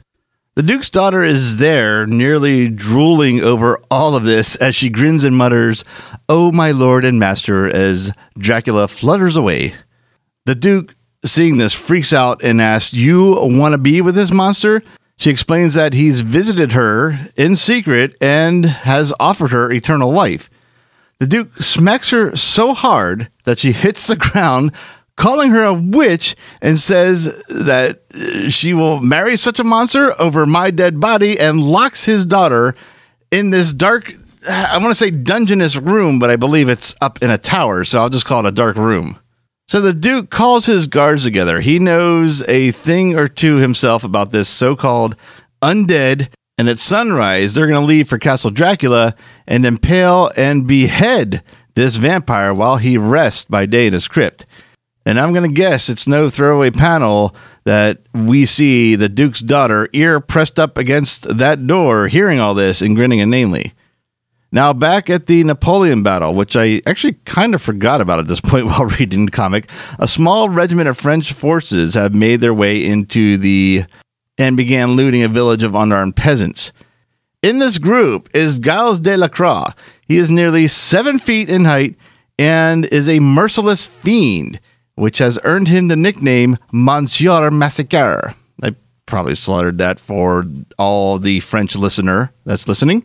The 0.54 0.62
Duke's 0.62 0.90
daughter 0.90 1.22
is 1.22 1.58
there, 1.58 2.06
nearly 2.06 2.68
drooling 2.68 3.42
over 3.42 3.78
all 3.90 4.16
of 4.16 4.24
this 4.24 4.56
as 4.56 4.74
she 4.74 4.88
grins 4.88 5.24
and 5.24 5.36
mutters, 5.36 5.84
Oh, 6.28 6.50
my 6.50 6.70
lord 6.70 7.04
and 7.04 7.18
master, 7.18 7.66
as 7.66 8.12
Dracula 8.36 8.88
flutters 8.88 9.36
away. 9.36 9.74
The 10.46 10.54
Duke, 10.54 10.94
seeing 11.24 11.58
this, 11.58 11.74
freaks 11.74 12.12
out 12.12 12.42
and 12.42 12.62
asks, 12.62 12.94
You 12.94 13.36
want 13.40 13.72
to 13.72 13.78
be 13.78 14.00
with 14.00 14.14
this 14.14 14.32
monster? 14.32 14.82
She 15.16 15.30
explains 15.30 15.74
that 15.74 15.94
he's 15.94 16.20
visited 16.20 16.72
her 16.72 17.30
in 17.36 17.56
secret 17.56 18.16
and 18.20 18.64
has 18.64 19.12
offered 19.18 19.50
her 19.50 19.72
eternal 19.72 20.12
life. 20.12 20.48
The 21.20 21.26
Duke 21.26 21.56
smacks 21.56 22.10
her 22.10 22.36
so 22.36 22.74
hard 22.74 23.28
that 23.44 23.58
she 23.58 23.72
hits 23.72 24.06
the 24.06 24.16
ground, 24.16 24.72
calling 25.16 25.50
her 25.50 25.64
a 25.64 25.74
witch, 25.74 26.36
and 26.62 26.78
says 26.78 27.42
that 27.48 28.02
uh, 28.14 28.48
she 28.48 28.72
will 28.72 29.00
marry 29.00 29.36
such 29.36 29.58
a 29.58 29.64
monster 29.64 30.14
over 30.20 30.46
my 30.46 30.70
dead 30.70 31.00
body 31.00 31.38
and 31.38 31.60
locks 31.60 32.04
his 32.04 32.24
daughter 32.24 32.74
in 33.30 33.50
this 33.50 33.72
dark, 33.72 34.14
I 34.48 34.78
want 34.78 34.90
to 34.90 34.94
say 34.94 35.10
dungeonous 35.10 35.76
room, 35.76 36.18
but 36.18 36.30
I 36.30 36.36
believe 36.36 36.68
it's 36.68 36.94
up 37.00 37.20
in 37.22 37.30
a 37.30 37.38
tower, 37.38 37.84
so 37.84 38.00
I'll 38.00 38.08
just 38.08 38.24
call 38.24 38.46
it 38.46 38.48
a 38.48 38.52
dark 38.52 38.76
room. 38.76 39.18
So 39.66 39.82
the 39.82 39.92
Duke 39.92 40.30
calls 40.30 40.64
his 40.64 40.86
guards 40.86 41.24
together. 41.24 41.60
He 41.60 41.78
knows 41.78 42.42
a 42.44 42.70
thing 42.70 43.18
or 43.18 43.28
two 43.28 43.56
himself 43.56 44.02
about 44.02 44.30
this 44.30 44.48
so 44.48 44.74
called 44.74 45.14
undead 45.60 46.28
and 46.58 46.68
at 46.68 46.80
sunrise, 46.80 47.54
they're 47.54 47.68
going 47.68 47.80
to 47.80 47.86
leave 47.86 48.08
for 48.08 48.18
Castle 48.18 48.50
Dracula 48.50 49.14
and 49.46 49.64
impale 49.64 50.30
and 50.36 50.66
behead 50.66 51.42
this 51.74 51.96
vampire 51.96 52.52
while 52.52 52.76
he 52.76 52.98
rests 52.98 53.44
by 53.44 53.64
day 53.64 53.86
in 53.86 53.92
his 53.92 54.08
crypt. 54.08 54.44
And 55.06 55.18
I'm 55.18 55.32
going 55.32 55.48
to 55.48 55.54
guess 55.54 55.88
it's 55.88 56.08
no 56.08 56.28
throwaway 56.28 56.70
panel 56.70 57.34
that 57.64 58.00
we 58.12 58.44
see 58.44 58.96
the 58.96 59.08
Duke's 59.08 59.40
daughter, 59.40 59.88
ear 59.92 60.20
pressed 60.20 60.58
up 60.58 60.76
against 60.76 61.38
that 61.38 61.66
door, 61.66 62.08
hearing 62.08 62.40
all 62.40 62.54
this 62.54 62.82
and 62.82 62.96
grinning 62.96 63.20
inanely. 63.20 63.72
Now, 64.50 64.72
back 64.72 65.08
at 65.08 65.26
the 65.26 65.44
Napoleon 65.44 66.02
battle, 66.02 66.34
which 66.34 66.56
I 66.56 66.80
actually 66.86 67.14
kind 67.24 67.54
of 67.54 67.62
forgot 67.62 68.00
about 68.00 68.18
at 68.18 68.26
this 68.26 68.40
point 68.42 68.66
while 68.66 68.86
reading 68.86 69.26
the 69.26 69.30
comic, 69.32 69.70
a 69.98 70.08
small 70.08 70.48
regiment 70.48 70.88
of 70.88 70.98
French 70.98 71.32
forces 71.32 71.94
have 71.94 72.14
made 72.14 72.40
their 72.40 72.54
way 72.54 72.84
into 72.84 73.36
the 73.36 73.84
and 74.38 74.56
began 74.56 74.92
looting 74.92 75.22
a 75.22 75.28
village 75.28 75.62
of 75.62 75.74
unarmed 75.74 76.16
peasants. 76.16 76.72
In 77.42 77.58
this 77.58 77.78
group 77.78 78.28
is 78.34 78.58
Giles 78.58 79.00
de 79.00 79.16
la 79.16 79.28
Croix. 79.28 79.70
He 80.06 80.16
is 80.16 80.30
nearly 80.30 80.66
seven 80.68 81.18
feet 81.18 81.48
in 81.48 81.64
height 81.64 81.96
and 82.38 82.84
is 82.86 83.08
a 83.08 83.20
merciless 83.20 83.86
fiend, 83.86 84.60
which 84.94 85.18
has 85.18 85.38
earned 85.44 85.68
him 85.68 85.88
the 85.88 85.96
nickname 85.96 86.56
Monsieur 86.72 87.50
Massacre. 87.50 88.34
I 88.62 88.74
probably 89.06 89.34
slaughtered 89.34 89.78
that 89.78 90.00
for 90.00 90.44
all 90.78 91.18
the 91.18 91.40
French 91.40 91.76
listener 91.76 92.32
that's 92.44 92.68
listening. 92.68 93.04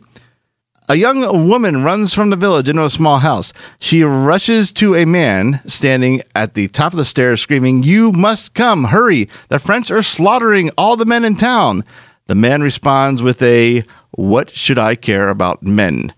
A 0.86 0.96
young 0.96 1.48
woman 1.48 1.82
runs 1.82 2.12
from 2.12 2.28
the 2.28 2.36
village 2.36 2.68
into 2.68 2.84
a 2.84 2.90
small 2.90 3.20
house. 3.20 3.54
She 3.78 4.04
rushes 4.04 4.70
to 4.72 4.94
a 4.94 5.06
man 5.06 5.62
standing 5.66 6.20
at 6.34 6.52
the 6.52 6.68
top 6.68 6.92
of 6.92 6.98
the 6.98 7.06
stairs, 7.06 7.40
screaming, 7.40 7.82
You 7.82 8.12
must 8.12 8.54
come, 8.54 8.84
hurry! 8.84 9.30
The 9.48 9.58
French 9.58 9.90
are 9.90 10.02
slaughtering 10.02 10.70
all 10.76 10.96
the 10.96 11.06
men 11.06 11.24
in 11.24 11.36
town. 11.36 11.84
The 12.26 12.34
man 12.34 12.60
responds 12.60 13.22
with 13.22 13.40
a, 13.40 13.82
What 14.10 14.50
should 14.50 14.78
I 14.78 14.94
care 14.94 15.30
about 15.30 15.62
men? 15.62 16.12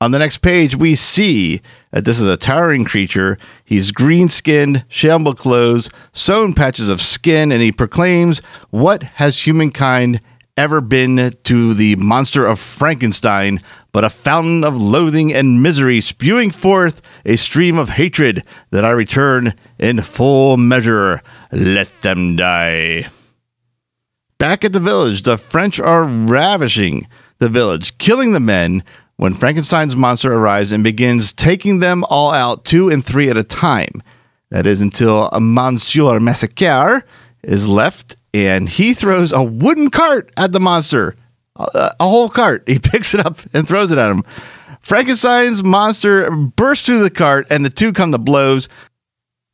On 0.00 0.12
the 0.12 0.20
next 0.20 0.38
page, 0.38 0.76
we 0.76 0.94
see 0.94 1.60
that 1.90 2.04
this 2.04 2.20
is 2.20 2.28
a 2.28 2.36
towering 2.36 2.84
creature. 2.84 3.36
He's 3.64 3.90
green 3.90 4.28
skinned, 4.28 4.84
shamble 4.88 5.34
clothes, 5.34 5.90
sewn 6.12 6.54
patches 6.54 6.88
of 6.88 7.00
skin, 7.00 7.50
and 7.50 7.60
he 7.60 7.72
proclaims, 7.72 8.38
What 8.70 9.02
has 9.02 9.44
humankind 9.44 10.20
ever 10.56 10.80
been 10.80 11.34
to 11.44 11.74
the 11.74 11.96
monster 11.96 12.46
of 12.46 12.60
Frankenstein 12.60 13.60
but 13.92 14.04
a 14.04 14.10
fountain 14.10 14.64
of 14.64 14.76
loathing 14.76 15.32
and 15.32 15.62
misery, 15.62 16.00
spewing 16.00 16.50
forth 16.50 17.00
a 17.24 17.36
stream 17.36 17.78
of 17.78 17.90
hatred 17.90 18.42
that 18.70 18.84
I 18.84 18.90
return 18.90 19.54
in 19.78 20.00
full 20.00 20.56
measure. 20.56 21.22
Let 21.52 22.02
them 22.02 22.34
die. 22.34 23.06
Back 24.38 24.64
at 24.64 24.72
the 24.72 24.80
village, 24.80 25.22
the 25.22 25.38
French 25.38 25.78
are 25.78 26.02
ravishing 26.02 27.06
the 27.38 27.48
village, 27.48 27.98
killing 27.98 28.32
the 28.32 28.40
men 28.40 28.82
when 29.16 29.32
Frankenstein's 29.32 29.94
monster 29.94 30.32
arrives 30.32 30.72
and 30.72 30.82
begins 30.82 31.32
taking 31.32 31.78
them 31.78 32.04
all 32.10 32.32
out 32.32 32.64
two 32.64 32.90
and 32.90 33.04
three 33.04 33.30
at 33.30 33.36
a 33.36 33.44
time. 33.44 34.02
That 34.50 34.66
is 34.66 34.80
until 34.80 35.30
Monsieur 35.32 36.18
Massacre 36.18 37.04
is 37.44 37.68
left 37.68 38.16
and 38.34 38.68
he 38.68 38.92
throws 38.92 39.32
a 39.32 39.42
wooden 39.42 39.88
cart 39.88 40.30
at 40.36 40.52
the 40.52 40.60
monster 40.60 41.16
a, 41.56 41.94
whole 42.00 42.28
cart. 42.28 42.64
He 42.66 42.78
picks 42.82 43.14
it 43.14 43.24
up 43.24 43.38
and 43.52 43.66
throws 43.66 43.90
it 43.90 43.98
at 43.98 44.10
him. 44.10 44.24
Frankenstein's 44.80 45.62
monster 45.62 46.30
bursts 46.30 46.86
through 46.86 47.02
the 47.02 47.10
cart, 47.10 47.46
and 47.50 47.64
the 47.64 47.70
two 47.70 47.92
come 47.92 48.12
to 48.12 48.18
blows. 48.18 48.68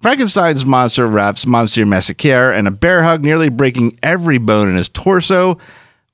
Frankenstein's 0.00 0.66
monster 0.66 1.06
wraps 1.06 1.46
Monsieur 1.46 1.84
Massacre 1.84 2.52
in 2.52 2.66
a 2.66 2.70
bear 2.70 3.02
hug, 3.02 3.22
nearly 3.22 3.48
breaking 3.48 3.98
every 4.02 4.38
bone 4.38 4.68
in 4.68 4.76
his 4.76 4.88
torso. 4.88 5.58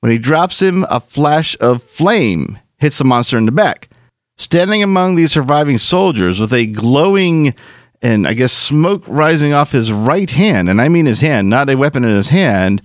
When 0.01 0.11
he 0.11 0.19
drops 0.19 0.61
him, 0.61 0.85
a 0.89 0.99
flash 0.99 1.57
of 1.59 1.81
flame 1.81 2.59
hits 2.77 2.99
the 2.99 3.05
monster 3.05 3.37
in 3.37 3.45
the 3.45 3.51
back. 3.51 3.89
Standing 4.37 4.83
among 4.83 5.15
these 5.15 5.31
surviving 5.31 5.79
soldiers 5.79 6.39
with 6.39 6.53
a 6.53 6.67
glowing 6.67 7.55
and 8.01 8.27
I 8.27 8.33
guess 8.33 8.53
smoke 8.53 9.03
rising 9.07 9.53
off 9.53 9.71
his 9.71 9.91
right 9.91 10.29
hand, 10.29 10.69
and 10.69 10.81
I 10.81 10.89
mean 10.89 11.05
his 11.05 11.21
hand, 11.21 11.49
not 11.49 11.69
a 11.69 11.75
weapon 11.75 12.03
in 12.03 12.15
his 12.15 12.29
hand, 12.29 12.81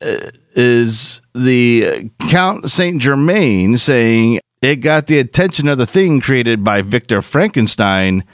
uh, 0.00 0.30
is 0.54 1.20
the 1.34 2.10
Count 2.28 2.70
Saint 2.70 3.02
Germain 3.02 3.76
saying 3.76 4.40
it 4.62 4.76
got 4.76 5.06
the 5.06 5.18
attention 5.18 5.68
of 5.68 5.78
the 5.78 5.86
thing 5.86 6.20
created 6.20 6.64
by 6.64 6.82
Victor 6.82 7.22
Frankenstein, 7.22 8.24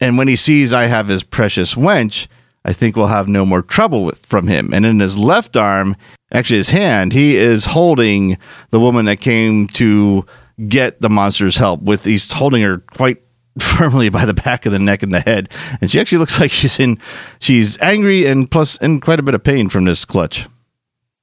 and 0.00 0.16
when 0.16 0.28
he 0.28 0.36
sees 0.36 0.72
I 0.72 0.84
have 0.84 1.08
his 1.08 1.24
precious 1.24 1.74
wench, 1.74 2.26
I 2.64 2.72
think 2.72 2.96
we'll 2.96 3.06
have 3.06 3.28
no 3.28 3.46
more 3.46 3.62
trouble 3.62 4.04
with 4.04 4.24
from 4.24 4.46
him. 4.46 4.72
And 4.72 4.84
in 4.84 5.00
his 5.00 5.16
left 5.16 5.56
arm, 5.56 5.96
actually 6.30 6.58
his 6.58 6.70
hand, 6.70 7.12
he 7.12 7.36
is 7.36 7.66
holding 7.66 8.38
the 8.70 8.80
woman 8.80 9.06
that 9.06 9.20
came 9.20 9.66
to 9.68 10.26
get 10.68 11.00
the 11.00 11.08
monster's 11.08 11.56
help. 11.56 11.82
With 11.82 12.04
he's 12.04 12.30
holding 12.30 12.62
her 12.62 12.78
quite 12.78 13.22
firmly 13.58 14.08
by 14.08 14.24
the 14.24 14.34
back 14.34 14.66
of 14.66 14.72
the 14.72 14.78
neck 14.78 15.02
and 15.02 15.12
the 15.12 15.20
head, 15.20 15.48
and 15.80 15.90
she 15.90 16.00
actually 16.00 16.18
looks 16.18 16.40
like 16.40 16.50
she's 16.50 16.78
in 16.78 16.98
she's 17.38 17.78
angry 17.78 18.26
and 18.26 18.50
plus 18.50 18.76
in 18.78 19.00
quite 19.00 19.20
a 19.20 19.22
bit 19.22 19.34
of 19.34 19.42
pain 19.42 19.68
from 19.68 19.84
this 19.84 20.04
clutch. 20.04 20.46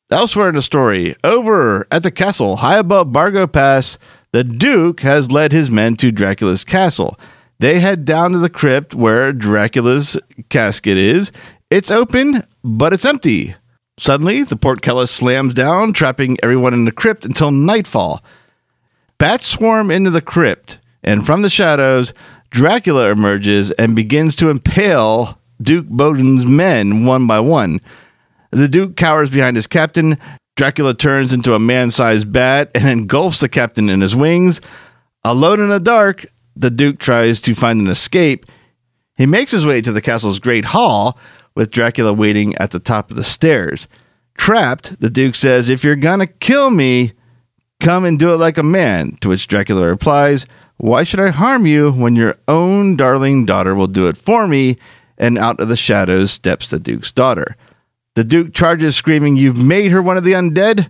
Elsewhere 0.09 0.49
in 0.49 0.55
the 0.55 0.61
story, 0.61 1.15
over 1.23 1.85
at 1.91 2.01
the 2.01 2.11
castle 2.11 2.57
high 2.57 2.77
above 2.77 3.11
Borgo 3.11 3.45
Pass, 3.45 3.97
the 4.31 4.43
Duke 4.43 5.01
has 5.01 5.31
led 5.31 5.51
his 5.51 5.69
men 5.69 5.95
to 5.97 6.11
Dracula's 6.11 6.63
castle. 6.63 7.19
They 7.59 7.79
head 7.79 8.05
down 8.05 8.31
to 8.31 8.37
the 8.37 8.49
crypt 8.49 8.93
where 8.93 9.33
Dracula's 9.33 10.17
casket 10.49 10.97
is. 10.97 11.31
It's 11.69 11.91
open, 11.91 12.43
but 12.63 12.93
it's 12.93 13.03
empty. 13.03 13.55
Suddenly, 13.97 14.43
the 14.43 14.55
portcullis 14.55 15.09
slams 15.09 15.53
down, 15.53 15.91
trapping 15.91 16.37
everyone 16.43 16.73
in 16.73 16.85
the 16.85 16.91
crypt 16.91 17.25
until 17.25 17.51
nightfall. 17.51 18.23
Bats 19.17 19.47
swarm 19.47 19.89
into 19.89 20.11
the 20.11 20.21
crypt, 20.21 20.77
and 21.03 21.25
from 21.25 21.41
the 21.41 21.49
shadows, 21.49 22.13
Dracula 22.49 23.09
emerges 23.11 23.71
and 23.71 23.95
begins 23.95 24.35
to 24.37 24.49
impale 24.49 25.39
Duke 25.61 25.87
Bowden's 25.87 26.45
men 26.45 27.05
one 27.05 27.27
by 27.27 27.39
one. 27.39 27.81
The 28.51 28.67
Duke 28.67 28.95
cowers 28.95 29.29
behind 29.29 29.55
his 29.55 29.67
captain. 29.67 30.17
Dracula 30.55 30.93
turns 30.93 31.33
into 31.33 31.53
a 31.53 31.59
man 31.59 31.89
sized 31.89 32.31
bat 32.31 32.71
and 32.73 32.87
engulfs 32.87 33.39
the 33.39 33.49
captain 33.49 33.89
in 33.89 34.01
his 34.01 34.15
wings. 34.15 34.61
Alone 35.23 35.59
in 35.59 35.69
the 35.69 35.79
dark, 35.79 36.25
the 36.55 36.71
Duke 36.71 36.99
tries 36.99 37.41
to 37.41 37.53
find 37.53 37.81
an 37.81 37.87
escape. 37.87 38.45
He 39.17 39.25
makes 39.25 39.51
his 39.51 39.65
way 39.65 39.81
to 39.81 39.91
the 39.91 40.01
castle's 40.01 40.39
great 40.39 40.65
hall, 40.65 41.17
with 41.55 41.71
Dracula 41.71 42.13
waiting 42.13 42.55
at 42.57 42.71
the 42.71 42.79
top 42.79 43.09
of 43.09 43.17
the 43.17 43.23
stairs. 43.23 43.87
Trapped, 44.37 44.99
the 44.99 45.09
Duke 45.09 45.35
says, 45.35 45.69
If 45.69 45.83
you're 45.83 45.95
gonna 45.95 46.27
kill 46.27 46.69
me, 46.69 47.13
come 47.79 48.05
and 48.05 48.19
do 48.19 48.33
it 48.33 48.37
like 48.37 48.57
a 48.57 48.63
man. 48.63 49.17
To 49.21 49.29
which 49.29 49.47
Dracula 49.47 49.87
replies, 49.87 50.45
Why 50.77 51.03
should 51.03 51.19
I 51.19 51.29
harm 51.29 51.65
you 51.65 51.91
when 51.91 52.15
your 52.15 52.37
own 52.47 52.95
darling 52.95 53.45
daughter 53.45 53.73
will 53.73 53.87
do 53.87 54.07
it 54.07 54.17
for 54.17 54.47
me? 54.47 54.77
And 55.17 55.37
out 55.37 55.59
of 55.59 55.67
the 55.67 55.77
shadows 55.77 56.31
steps 56.31 56.69
the 56.69 56.79
Duke's 56.79 57.11
daughter. 57.11 57.55
The 58.13 58.23
Duke 58.23 58.53
charges, 58.53 58.95
screaming, 58.95 59.37
You've 59.37 59.57
made 59.57 59.91
her 59.91 60.01
one 60.01 60.17
of 60.17 60.23
the 60.23 60.33
undead? 60.33 60.89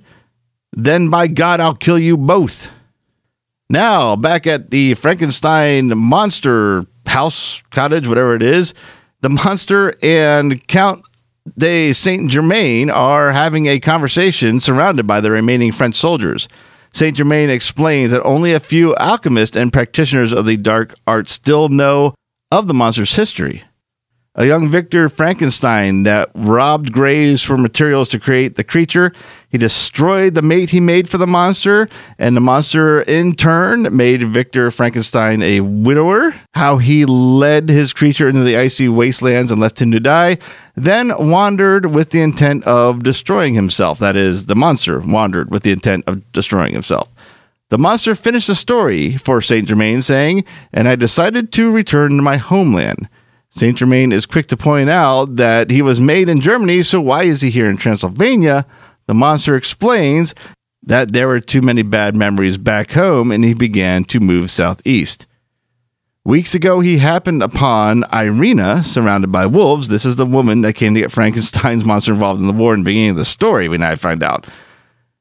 Then 0.74 1.10
by 1.10 1.28
God, 1.28 1.60
I'll 1.60 1.76
kill 1.76 1.98
you 1.98 2.18
both. 2.18 2.72
Now, 3.70 4.16
back 4.16 4.46
at 4.46 4.72
the 4.72 4.94
Frankenstein 4.94 5.98
monster 5.98 6.86
house, 7.06 7.62
cottage, 7.72 8.08
whatever 8.08 8.36
it 8.36 8.42
is, 8.42 8.74
the 9.22 9.30
monster 9.30 9.96
and 10.02 10.66
Count 10.68 11.04
de 11.58 11.94
Saint 11.94 12.30
Germain 12.30 12.90
are 12.90 13.32
having 13.32 13.66
a 13.68 13.80
conversation 13.80 14.60
surrounded 14.60 15.08
by 15.08 15.22
the 15.22 15.32
remaining 15.32 15.72
French 15.72 15.96
soldiers. 15.96 16.48
Saint 16.94 17.18
Germain 17.18 17.50
explains 17.50 18.12
that 18.12 18.24
only 18.24 18.54
a 18.54 18.60
few 18.60 18.96
alchemists 18.96 19.56
and 19.56 19.74
practitioners 19.74 20.34
of 20.34 20.46
the 20.46 20.58
dark 20.58 20.96
arts 21.06 21.32
still 21.32 21.70
know 21.70 22.16
of 22.52 22.68
the 22.68 22.74
monster's 22.74 23.16
history 23.16 23.64
a 24.38 24.46
young 24.46 24.70
Victor 24.70 25.10
Frankenstein 25.10 26.04
that 26.04 26.30
robbed 26.36 26.92
graves 26.92 27.42
for 27.44 27.58
materials 27.58 28.08
to 28.10 28.20
create 28.20 28.56
the 28.56 28.64
creature. 28.64 29.12
He 29.50 29.58
destroyed 29.58 30.34
the 30.34 30.42
mate 30.42 30.72
he 30.72 30.82
made 30.82 31.08
for 31.08 31.18
the 31.18 31.26
monster, 31.26 31.88
and 32.20 32.36
the 32.36 32.42
monster 32.42 33.02
in 33.02 33.34
turn 33.34 33.96
made 33.96 34.22
Victor 34.24 34.70
Frankenstein 34.72 35.42
a 35.42 35.62
widower. 35.62 36.36
How 36.54 36.78
he 36.78 37.06
led 37.06 37.70
his 37.70 37.94
creature 37.94 38.28
into 38.28 38.44
the 38.44 38.58
icy 38.58 38.90
wastelands 38.90 39.50
and 39.50 39.62
left 39.62 39.82
him 39.82 39.92
to 39.94 40.02
die, 40.02 40.38
then 40.76 41.14
wandered 41.18 41.86
with 41.86 42.10
the 42.10 42.22
intent 42.22 42.66
of 42.66 43.04
destroying 43.04 43.54
himself. 43.54 44.00
That 44.00 44.18
is, 44.18 44.48
the 44.48 44.56
monster 44.56 45.00
wandered 45.00 45.50
with 45.50 45.64
the 45.64 45.72
intent 45.72 46.04
of 46.08 46.30
destroying 46.34 46.74
himself. 46.74 47.14
The 47.70 47.78
monster 47.78 48.16
finished 48.16 48.48
the 48.48 48.56
story 48.56 49.18
for 49.18 49.42
Saint 49.42 49.68
Germain, 49.68 50.02
saying, 50.02 50.44
And 50.74 50.90
I 50.90 50.96
decided 50.96 51.54
to 51.54 51.72
return 51.72 52.18
to 52.18 52.22
my 52.22 52.38
homeland. 52.38 53.08
Saint 53.50 53.78
Germain 53.78 54.12
is 54.12 54.26
quick 54.26 54.48
to 54.48 54.58
point 54.58 54.90
out 54.90 55.38
that 55.38 55.72
he 55.72 55.82
was 55.82 56.00
made 56.00 56.30
in 56.30 56.42
Germany, 56.42 56.84
so 56.84 57.02
why 57.02 57.24
is 57.24 57.42
he 57.42 57.50
here 57.50 57.70
in 57.70 57.78
Transylvania? 57.78 58.66
The 59.08 59.14
monster 59.14 59.56
explains 59.56 60.36
that 60.84 61.12
there 61.12 61.28
were 61.28 61.40
too 61.40 61.62
many 61.62 61.82
bad 61.82 62.16
memories 62.16 62.58
back 62.58 62.92
home 62.92 63.32
and 63.32 63.44
he 63.44 63.54
began 63.54 64.04
to 64.06 64.20
move 64.20 64.52
southeast. 64.52 65.26
Weeks 66.24 66.54
ago, 66.54 66.82
he 66.82 66.98
happened 66.98 67.42
upon 67.42 68.04
Irina 68.14 68.84
surrounded 68.84 69.32
by 69.32 69.46
wolves. 69.46 69.88
This 69.88 70.06
is 70.06 70.18
the 70.18 70.26
woman 70.26 70.62
that 70.62 70.74
came 70.74 70.94
to 70.94 71.00
get 71.00 71.12
Frankenstein's 71.12 71.86
monster 71.86 72.12
involved 72.12 72.42
in 72.42 72.48
the 72.48 72.54
war 72.54 72.74
in 72.74 72.82
the 72.82 72.86
beginning 72.86 73.12
of 73.12 73.16
the 73.16 73.26
story, 73.26 73.70
when 73.70 73.82
I 73.82 73.96
find 73.96 74.22
out. 74.22 74.46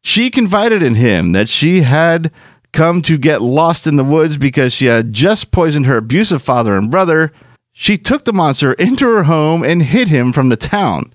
She 0.02 0.30
confided 0.30 0.82
in 0.82 0.96
him 0.96 1.30
that 1.32 1.48
she 1.48 1.82
had 1.82 2.32
come 2.72 3.02
to 3.02 3.18
get 3.18 3.40
lost 3.40 3.86
in 3.86 3.94
the 3.94 4.04
woods 4.04 4.36
because 4.36 4.72
she 4.72 4.86
had 4.86 5.12
just 5.12 5.52
poisoned 5.52 5.86
her 5.86 5.96
abusive 5.96 6.42
father 6.42 6.76
and 6.76 6.90
brother 6.90 7.32
she 7.78 7.98
took 7.98 8.24
the 8.24 8.32
monster 8.32 8.72
into 8.72 9.04
her 9.06 9.24
home 9.24 9.62
and 9.62 9.82
hid 9.82 10.08
him 10.08 10.32
from 10.32 10.48
the 10.48 10.56
town. 10.56 11.12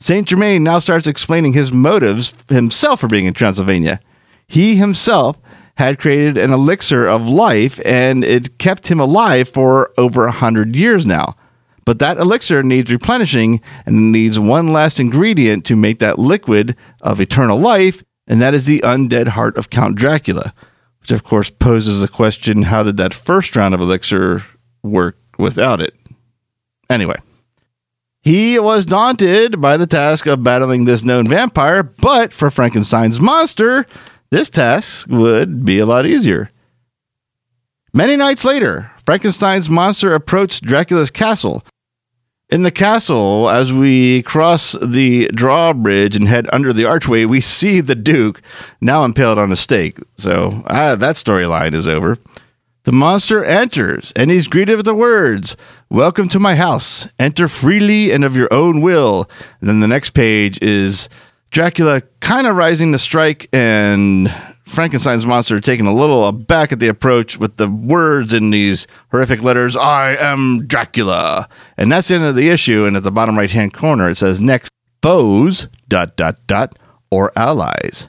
Saint 0.00 0.26
Germain 0.26 0.62
now 0.62 0.78
starts 0.78 1.06
explaining 1.06 1.52
his 1.52 1.72
motives 1.72 2.34
himself 2.48 3.00
for 3.00 3.06
being 3.06 3.26
in 3.26 3.34
Transylvania. 3.34 4.00
He 4.46 4.76
himself 4.76 5.38
had 5.76 5.98
created 5.98 6.36
an 6.36 6.52
elixir 6.52 7.06
of 7.06 7.26
life 7.26 7.80
and 7.84 8.24
it 8.24 8.58
kept 8.58 8.88
him 8.88 8.98
alive 8.98 9.48
for 9.48 9.92
over 9.96 10.26
a 10.26 10.32
hundred 10.32 10.74
years 10.74 11.06
now. 11.06 11.36
But 11.84 11.98
that 11.98 12.18
elixir 12.18 12.62
needs 12.62 12.92
replenishing 12.92 13.60
and 13.86 14.12
needs 14.12 14.38
one 14.38 14.68
last 14.68 15.00
ingredient 15.00 15.64
to 15.66 15.76
make 15.76 15.98
that 15.98 16.18
liquid 16.18 16.76
of 17.00 17.20
eternal 17.20 17.58
life, 17.58 18.04
and 18.26 18.40
that 18.40 18.54
is 18.54 18.66
the 18.66 18.80
undead 18.80 19.28
heart 19.28 19.56
of 19.56 19.70
Count 19.70 19.96
Dracula. 19.96 20.54
Which, 21.00 21.10
of 21.10 21.24
course, 21.24 21.50
poses 21.50 22.02
a 22.02 22.08
question 22.08 22.64
how 22.64 22.82
did 22.82 22.98
that 22.98 23.14
first 23.14 23.56
round 23.56 23.74
of 23.74 23.80
elixir 23.80 24.44
work 24.82 25.18
without 25.38 25.80
it. 25.80 25.94
Anyway, 26.90 27.16
he 28.22 28.58
was 28.58 28.84
daunted 28.84 29.60
by 29.60 29.76
the 29.76 29.86
task 29.86 30.26
of 30.26 30.42
battling 30.42 30.84
this 30.84 31.02
known 31.02 31.26
vampire, 31.26 31.82
but 31.82 32.32
for 32.32 32.50
Frankenstein's 32.50 33.20
monster, 33.20 33.86
this 34.30 34.50
task 34.50 35.08
would 35.08 35.64
be 35.64 35.78
a 35.78 35.86
lot 35.86 36.06
easier. 36.06 36.50
Many 37.92 38.16
nights 38.16 38.44
later, 38.44 38.92
Frankenstein's 39.04 39.70
monster 39.70 40.14
approached 40.14 40.64
Dracula's 40.64 41.10
castle. 41.10 41.64
In 42.50 42.62
the 42.62 42.70
castle, 42.70 43.48
as 43.48 43.72
we 43.72 44.22
cross 44.22 44.76
the 44.82 45.28
drawbridge 45.28 46.16
and 46.16 46.28
head 46.28 46.48
under 46.52 46.72
the 46.72 46.84
archway, 46.84 47.24
we 47.24 47.40
see 47.40 47.80
the 47.80 47.94
Duke 47.94 48.42
now 48.80 49.04
impaled 49.04 49.38
on 49.38 49.52
a 49.52 49.56
stake. 49.56 49.98
So 50.16 50.62
uh, 50.66 50.96
that 50.96 51.16
storyline 51.16 51.74
is 51.74 51.88
over. 51.88 52.18
The 52.84 52.92
monster 52.92 53.44
enters 53.44 54.12
and 54.16 54.30
he's 54.30 54.48
greeted 54.48 54.76
with 54.76 54.86
the 54.86 54.94
words, 54.94 55.56
Welcome 55.92 56.28
to 56.28 56.38
my 56.38 56.54
house. 56.54 57.08
Enter 57.18 57.48
freely 57.48 58.12
and 58.12 58.22
of 58.24 58.36
your 58.36 58.46
own 58.52 58.80
will. 58.80 59.28
And 59.58 59.68
then 59.68 59.80
the 59.80 59.88
next 59.88 60.10
page 60.10 60.56
is 60.62 61.08
Dracula 61.50 62.02
kind 62.20 62.46
of 62.46 62.54
rising 62.54 62.92
to 62.92 62.98
strike 62.98 63.48
and 63.52 64.32
Frankenstein's 64.64 65.26
monster 65.26 65.58
taking 65.58 65.88
a 65.88 65.92
little 65.92 66.22
uh, 66.22 66.28
aback 66.28 66.70
at 66.70 66.78
the 66.78 66.86
approach 66.86 67.38
with 67.38 67.56
the 67.56 67.68
words 67.68 68.32
in 68.32 68.50
these 68.50 68.86
horrific 69.10 69.42
letters, 69.42 69.76
I 69.76 70.14
am 70.14 70.64
Dracula. 70.64 71.48
And 71.76 71.90
that's 71.90 72.06
the 72.06 72.14
end 72.14 72.24
of 72.24 72.36
the 72.36 72.50
issue. 72.50 72.84
And 72.84 72.96
at 72.96 73.02
the 73.02 73.10
bottom 73.10 73.36
right 73.36 73.50
hand 73.50 73.74
corner, 73.74 74.08
it 74.08 74.16
says, 74.16 74.40
Next, 74.40 74.70
foes, 75.02 75.66
dot, 75.88 76.16
dot, 76.16 76.36
dot, 76.46 76.78
or 77.10 77.32
allies. 77.34 78.08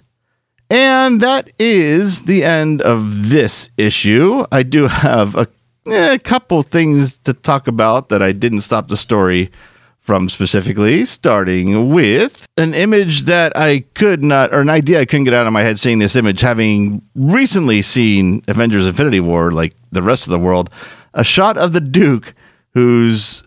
And 0.70 1.20
that 1.22 1.52
is 1.58 2.22
the 2.22 2.44
end 2.44 2.84
of 2.84 3.30
this 3.30 3.72
issue. 3.76 4.46
I 4.52 4.62
do 4.62 4.86
have 4.88 5.34
a, 5.34 5.48
eh, 5.86 6.14
a 6.14 6.20
couple 6.20 6.64
things 6.64 7.18
to 7.20 7.34
talk 7.34 7.68
about 7.68 8.10
that 8.10 8.22
I 8.22 8.32
didn't 8.32 8.62
stop 8.62 8.88
the 8.88 8.98
story 8.98 9.52
from 10.00 10.30
specifically, 10.30 11.06
starting 11.06 11.92
with 11.92 12.48
an 12.58 12.74
image 12.74 13.24
that 13.24 13.56
I 13.56 13.86
could 13.94 14.24
not, 14.24 14.52
or 14.54 14.60
an 14.60 14.70
idea 14.70 15.00
I 15.00 15.06
couldn't 15.06 15.26
get 15.26 15.34
out 15.34 15.46
of 15.46 15.54
my 15.54 15.62
head 15.62 15.80
seeing 15.80 16.00
this 16.00 16.16
image, 16.16 16.42
having 16.42 17.02
recently 17.16 17.82
seen 17.82 18.44
Avengers 18.48 18.88
Infinity 18.88 19.20
War, 19.20 19.52
like 19.52 19.76
the 19.92 20.02
rest 20.02 20.26
of 20.26 20.32
the 20.32 20.40
world. 20.40 20.70
A 21.14 21.24
shot 21.24 21.56
of 21.58 21.74
the 21.74 21.82
Duke 21.82 22.34
who's 22.74 23.44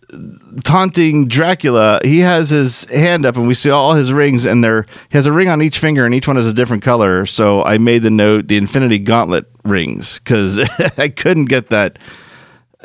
taunting 0.64 1.26
Dracula. 1.26 2.00
He 2.04 2.20
has 2.20 2.50
his 2.50 2.84
hand 2.86 3.24
up, 3.24 3.36
and 3.36 3.48
we 3.48 3.54
see 3.54 3.70
all 3.70 3.94
his 3.94 4.12
rings, 4.12 4.46
and 4.46 4.62
there 4.62 4.86
he 5.10 5.18
has 5.18 5.26
a 5.26 5.32
ring 5.32 5.48
on 5.48 5.62
each 5.62 5.78
finger, 5.78 6.04
and 6.04 6.14
each 6.14 6.28
one 6.28 6.36
is 6.36 6.46
a 6.46 6.52
different 6.52 6.82
color. 6.82 7.26
So 7.26 7.64
I 7.64 7.78
made 7.78 8.02
the 8.02 8.10
note 8.10 8.48
the 8.48 8.56
Infinity 8.56 8.98
Gauntlet 8.98 9.46
rings 9.64 10.18
because 10.18 10.58
I 10.98 11.08
couldn't 11.08 11.46
get 11.46 11.70
that. 11.70 11.98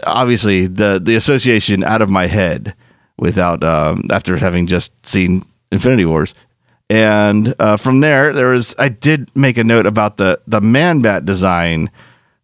Obviously, 0.06 0.68
the 0.68 1.00
the 1.04 1.16
association 1.16 1.84
out 1.84 2.02
of 2.02 2.10
my 2.10 2.28
head 2.28 2.74
without 3.18 3.64
um, 3.64 4.04
after 4.12 4.38
having 4.38 4.68
just 4.68 4.94
seen 5.06 5.44
Infinity 5.72 6.06
Wars. 6.06 6.34
And 6.90 7.54
uh, 7.60 7.78
from 7.78 8.00
there, 8.00 8.34
there 8.34 8.48
was 8.48 8.74
I 8.80 8.90
did 8.90 9.34
make 9.36 9.58
a 9.58 9.64
note 9.64 9.86
about 9.86 10.18
the 10.18 10.42
the 10.48 10.62
man 10.62 11.02
bat 11.02 11.26
design 11.26 11.92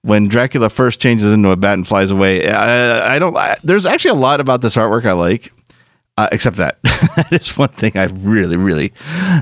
when 0.06 0.28
Dracula 0.28 0.70
first 0.70 1.00
changes 1.00 1.34
into 1.34 1.50
a 1.50 1.56
bat 1.56 1.74
and 1.74 1.88
flies 1.88 2.12
away. 2.12 2.48
I, 2.48 3.16
I 3.16 3.20
don't. 3.20 3.36
I, 3.36 3.58
there's 3.64 3.88
actually 3.88 4.12
a 4.12 4.22
lot 4.22 4.40
about 4.40 4.62
this 4.62 4.76
artwork 4.76 5.06
I 5.06 5.14
like, 5.14 5.52
uh, 6.16 6.28
except 6.32 6.58
that 6.58 6.80
that 6.84 7.30
is 7.32 7.58
one 7.58 7.70
thing 7.70 7.98
I 7.98 8.06
really, 8.06 8.56
really 8.56 8.94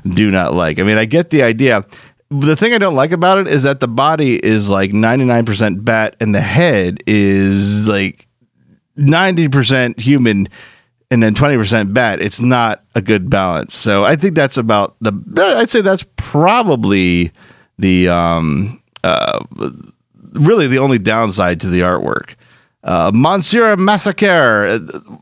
do 0.07 0.31
not 0.31 0.53
like. 0.53 0.79
I 0.79 0.83
mean, 0.83 0.97
I 0.97 1.03
get 1.03 1.31
the 1.31 1.43
idea. 1.43 1.85
The 2.29 2.55
thing 2.55 2.73
I 2.73 2.77
don't 2.77 2.95
like 2.95 3.11
about 3.11 3.37
it 3.37 3.47
is 3.47 3.63
that 3.63 3.79
the 3.79 3.87
body 3.87 4.43
is 4.43 4.69
like 4.69 4.91
99% 4.91 5.85
bat 5.85 6.15
and 6.19 6.33
the 6.33 6.41
head 6.41 7.03
is 7.05 7.87
like 7.87 8.27
90% 8.97 9.99
human 9.99 10.47
and 11.11 11.21
then 11.21 11.35
20% 11.35 11.93
bat. 11.93 12.21
It's 12.21 12.41
not 12.41 12.83
a 12.95 13.01
good 13.01 13.29
balance. 13.29 13.75
So 13.75 14.03
I 14.03 14.15
think 14.15 14.35
that's 14.35 14.57
about 14.57 14.95
the, 14.99 15.13
I'd 15.57 15.69
say 15.69 15.81
that's 15.81 16.05
probably 16.15 17.31
the, 17.77 18.09
um, 18.09 18.81
uh, 19.03 19.43
really 20.31 20.67
the 20.67 20.79
only 20.79 20.97
downside 20.97 21.61
to 21.61 21.67
the 21.69 21.81
artwork. 21.81 22.35
Uh, 22.83 23.11
Monsieur 23.13 23.77
Massacre, 23.77 24.65
uh, 24.65 24.79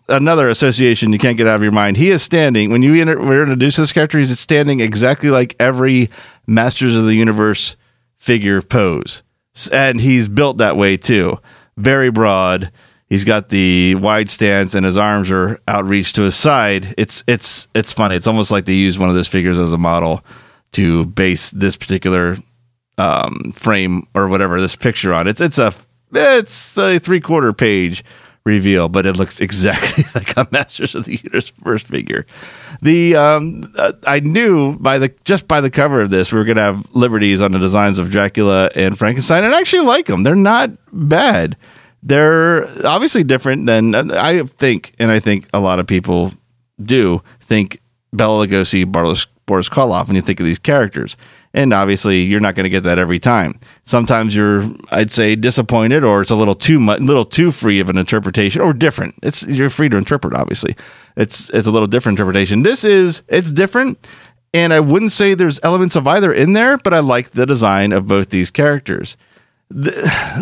another 0.09 0.49
association 0.49 1.13
you 1.13 1.19
can't 1.19 1.37
get 1.37 1.45
out 1.45 1.55
of 1.55 1.61
your 1.61 1.71
mind. 1.71 1.95
He 1.95 2.09
is 2.09 2.23
standing 2.23 2.71
when 2.71 2.81
you 2.81 2.95
inter- 2.95 3.21
introduce 3.41 3.75
this 3.75 3.93
character. 3.93 4.17
He's 4.17 4.39
standing 4.39 4.79
exactly 4.79 5.29
like 5.29 5.55
every 5.59 6.09
Masters 6.51 6.95
of 6.95 7.05
the 7.05 7.15
Universe 7.15 7.77
figure 8.17 8.61
pose, 8.61 9.23
and 9.71 9.99
he's 10.01 10.27
built 10.27 10.57
that 10.57 10.77
way 10.77 10.97
too. 10.97 11.39
Very 11.77 12.11
broad. 12.11 12.71
He's 13.09 13.23
got 13.25 13.49
the 13.49 13.95
wide 13.95 14.29
stance, 14.29 14.73
and 14.75 14.85
his 14.85 14.97
arms 14.97 15.31
are 15.31 15.59
outreached 15.67 16.15
to 16.15 16.23
his 16.23 16.35
side. 16.35 16.93
It's 16.97 17.23
it's 17.27 17.67
it's 17.73 17.91
funny. 17.91 18.15
It's 18.15 18.27
almost 18.27 18.51
like 18.51 18.65
they 18.65 18.73
used 18.73 18.99
one 18.99 19.09
of 19.09 19.15
those 19.15 19.27
figures 19.27 19.57
as 19.57 19.73
a 19.73 19.77
model 19.77 20.23
to 20.73 21.05
base 21.05 21.51
this 21.51 21.75
particular 21.75 22.37
um, 22.97 23.51
frame 23.53 24.07
or 24.13 24.27
whatever 24.27 24.61
this 24.61 24.75
picture 24.75 25.13
on. 25.13 25.27
It's 25.27 25.41
it's 25.41 25.57
a 25.57 25.73
it's 26.13 26.77
a 26.77 26.99
three 26.99 27.19
quarter 27.19 27.53
page 27.53 28.03
reveal, 28.45 28.89
but 28.89 29.05
it 29.05 29.13
looks 29.17 29.41
exactly 29.41 30.05
like 30.15 30.35
a 30.37 30.47
Masters 30.51 30.95
of 30.95 31.05
the 31.05 31.19
Universe 31.23 31.83
figure. 31.83 32.25
The 32.81 33.15
um, 33.15 33.73
uh, 33.77 33.93
I 34.07 34.21
knew 34.21 34.77
by 34.77 34.97
the 34.97 35.13
just 35.23 35.47
by 35.47 35.61
the 35.61 35.69
cover 35.69 36.01
of 36.01 36.09
this 36.09 36.31
we 36.31 36.39
were 36.39 36.45
going 36.45 36.57
to 36.57 36.63
have 36.63 36.95
liberties 36.95 37.39
on 37.39 37.51
the 37.51 37.59
designs 37.59 37.99
of 37.99 38.09
Dracula 38.09 38.71
and 38.75 38.97
Frankenstein, 38.97 39.43
and 39.43 39.53
I 39.53 39.59
actually 39.59 39.85
like 39.85 40.07
them. 40.07 40.23
They're 40.23 40.35
not 40.35 40.71
bad. 40.91 41.57
They're 42.01 42.67
obviously 42.85 43.23
different 43.23 43.67
than 43.67 43.93
I 44.11 44.43
think, 44.43 44.95
and 44.97 45.11
I 45.11 45.19
think 45.19 45.47
a 45.53 45.59
lot 45.59 45.79
of 45.79 45.85
people 45.85 46.31
do 46.81 47.21
think 47.39 47.79
Bela 48.11 48.47
Lugosi, 48.47 48.91
Boris, 48.91 49.27
Boris 49.45 49.69
Karloff 49.69 50.07
when 50.07 50.15
you 50.15 50.21
think 50.21 50.39
of 50.39 50.45
these 50.47 50.59
characters. 50.59 51.15
And 51.53 51.73
obviously, 51.73 52.21
you're 52.21 52.39
not 52.39 52.55
going 52.55 52.63
to 52.63 52.69
get 52.69 52.83
that 52.83 52.97
every 52.97 53.19
time. 53.19 53.59
Sometimes 53.83 54.33
you're, 54.33 54.63
I'd 54.89 55.11
say, 55.11 55.35
disappointed, 55.35 56.03
or 56.03 56.21
it's 56.21 56.31
a 56.31 56.35
little 56.35 56.55
too 56.55 56.79
much, 56.79 57.01
little 57.01 57.25
too 57.25 57.51
free 57.51 57.81
of 57.81 57.89
an 57.89 57.97
interpretation, 57.97 58.61
or 58.61 58.73
different. 58.73 59.15
It's 59.21 59.45
you're 59.45 59.69
free 59.69 59.89
to 59.89 59.97
interpret. 59.97 60.33
Obviously, 60.33 60.77
it's 61.17 61.49
it's 61.49 61.67
a 61.67 61.71
little 61.71 61.87
different 61.87 62.17
interpretation. 62.17 62.63
This 62.63 62.85
is 62.85 63.21
it's 63.27 63.51
different, 63.51 64.07
and 64.53 64.71
I 64.73 64.79
wouldn't 64.79 65.11
say 65.11 65.33
there's 65.33 65.59
elements 65.61 65.97
of 65.97 66.07
either 66.07 66.31
in 66.31 66.53
there, 66.53 66.77
but 66.77 66.93
I 66.93 66.99
like 66.99 67.31
the 67.31 67.45
design 67.45 67.91
of 67.91 68.07
both 68.07 68.29
these 68.29 68.49
characters. 68.49 69.17
The, 69.69 69.91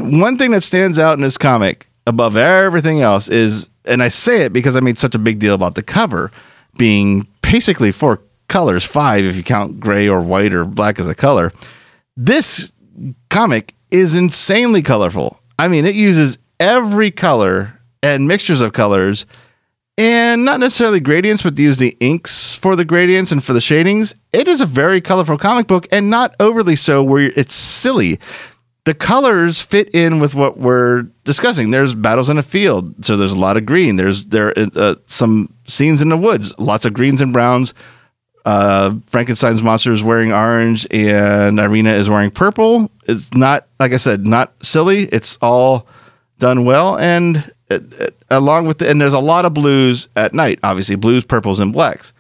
one 0.12 0.38
thing 0.38 0.52
that 0.52 0.62
stands 0.62 1.00
out 1.00 1.14
in 1.14 1.22
this 1.22 1.40
comic 1.40 1.88
above 2.06 2.38
everything 2.38 3.02
else 3.02 3.30
is, 3.30 3.68
and 3.86 4.04
I 4.04 4.10
say 4.10 4.44
it 4.44 4.54
because 4.54 4.76
I 4.76 4.80
made 4.80 5.00
such 5.00 5.16
a 5.16 5.20
big 5.20 5.40
deal 5.40 5.56
about 5.56 5.76
the 5.76 5.84
cover 5.84 6.32
being 6.78 7.28
basically 7.42 7.92
four 7.92 8.22
colors, 8.50 8.84
five 8.84 9.24
if 9.24 9.38
you 9.38 9.44
count 9.44 9.80
gray 9.80 10.10
or 10.10 10.22
white 10.22 10.54
or 10.54 10.66
black 10.66 11.00
as 11.00 11.08
a 11.08 11.16
color. 11.16 11.54
This 12.18 12.72
comic 13.30 13.74
is 13.92 14.16
insanely 14.16 14.82
colorful. 14.82 15.40
I 15.58 15.68
mean, 15.68 15.86
it 15.86 15.96
uses 15.96 16.38
every 16.60 17.12
color 17.12 17.80
and 18.04 18.28
mixtures 18.28 18.62
of 18.62 18.74
colors 18.74 19.26
and 19.98 20.46
not 20.46 20.60
necessarily 20.62 21.02
gradients, 21.02 21.44
but 21.44 21.58
use 21.58 21.78
the 21.78 21.96
inks 22.00 22.56
for 22.56 22.76
the 22.76 22.86
gradients 22.86 23.32
and 23.32 23.44
for 23.44 23.54
the 23.54 23.62
shadings. 23.62 24.16
It 24.32 24.48
is 24.48 24.62
a 24.62 24.66
very 24.66 25.02
colorful 25.02 25.38
comic 25.38 25.68
book 25.68 25.88
and 25.92 26.10
not 26.10 26.36
overly 26.40 26.78
so 26.78 27.04
where 27.04 27.32
it's 27.36 27.54
silly. 27.54 28.20
The 28.86 28.94
colors 28.94 29.62
fit 29.62 29.94
in 29.94 30.20
with 30.20 30.36
what 30.36 30.58
we're 30.58 31.04
discussing. 31.26 31.72
There's 31.72 31.96
battles 31.96 32.30
in 32.30 32.38
a 32.38 32.44
field, 32.44 33.06
so 33.06 33.18
there's 33.18 33.34
a 33.34 33.38
lot 33.38 33.58
of 33.58 33.66
green. 33.66 33.98
There's 33.98 34.26
there 34.26 34.54
uh, 34.58 34.96
some 35.06 35.54
scenes 35.68 36.02
in 36.02 36.10
the 36.10 36.18
woods, 36.18 36.54
lots 36.58 36.86
of 36.86 36.94
greens 36.94 37.22
and 37.22 37.34
browns 37.34 37.74
uh, 38.50 38.96
Frankenstein's 39.12 39.62
monster 39.62 39.92
is 39.92 40.04
wearing 40.04 40.34
orange 40.34 40.88
and 40.90 41.60
Irina 41.60 41.94
is 41.94 42.10
wearing 42.10 42.32
purple. 42.32 42.90
It's 43.06 43.32
not, 43.36 43.68
like 43.80 43.94
I 43.94 43.98
said, 43.98 44.26
not 44.26 44.54
silly. 44.66 45.04
It's 45.04 45.38
all 45.40 45.86
done 46.40 46.66
well. 46.66 46.98
And 46.98 47.54
it, 47.70 47.94
it, 47.94 48.24
along 48.32 48.66
with 48.66 48.80
the, 48.80 48.90
and 48.90 49.00
there's 49.00 49.14
a 49.14 49.20
lot 49.20 49.46
of 49.46 49.54
blues 49.54 50.10
at 50.16 50.34
night, 50.34 50.58
obviously, 50.64 50.96
blues, 50.96 51.26
purples, 51.26 51.60
and 51.60 51.72
blacks. 51.72 52.12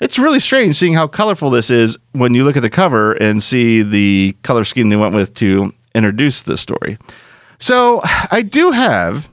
It's 0.00 0.20
really 0.20 0.38
strange 0.38 0.76
seeing 0.76 0.94
how 0.94 1.08
colorful 1.08 1.50
this 1.50 1.68
is 1.68 1.98
when 2.12 2.32
you 2.32 2.44
look 2.44 2.56
at 2.56 2.62
the 2.62 2.70
cover 2.70 3.14
and 3.14 3.42
see 3.42 3.82
the 3.82 4.36
color 4.44 4.64
scheme 4.64 4.88
they 4.88 4.94
went 4.94 5.16
with 5.16 5.34
to 5.34 5.74
introduce 5.96 6.42
this 6.42 6.60
story. 6.60 6.96
So 7.58 8.02
I 8.30 8.42
do 8.42 8.70
have 8.70 9.31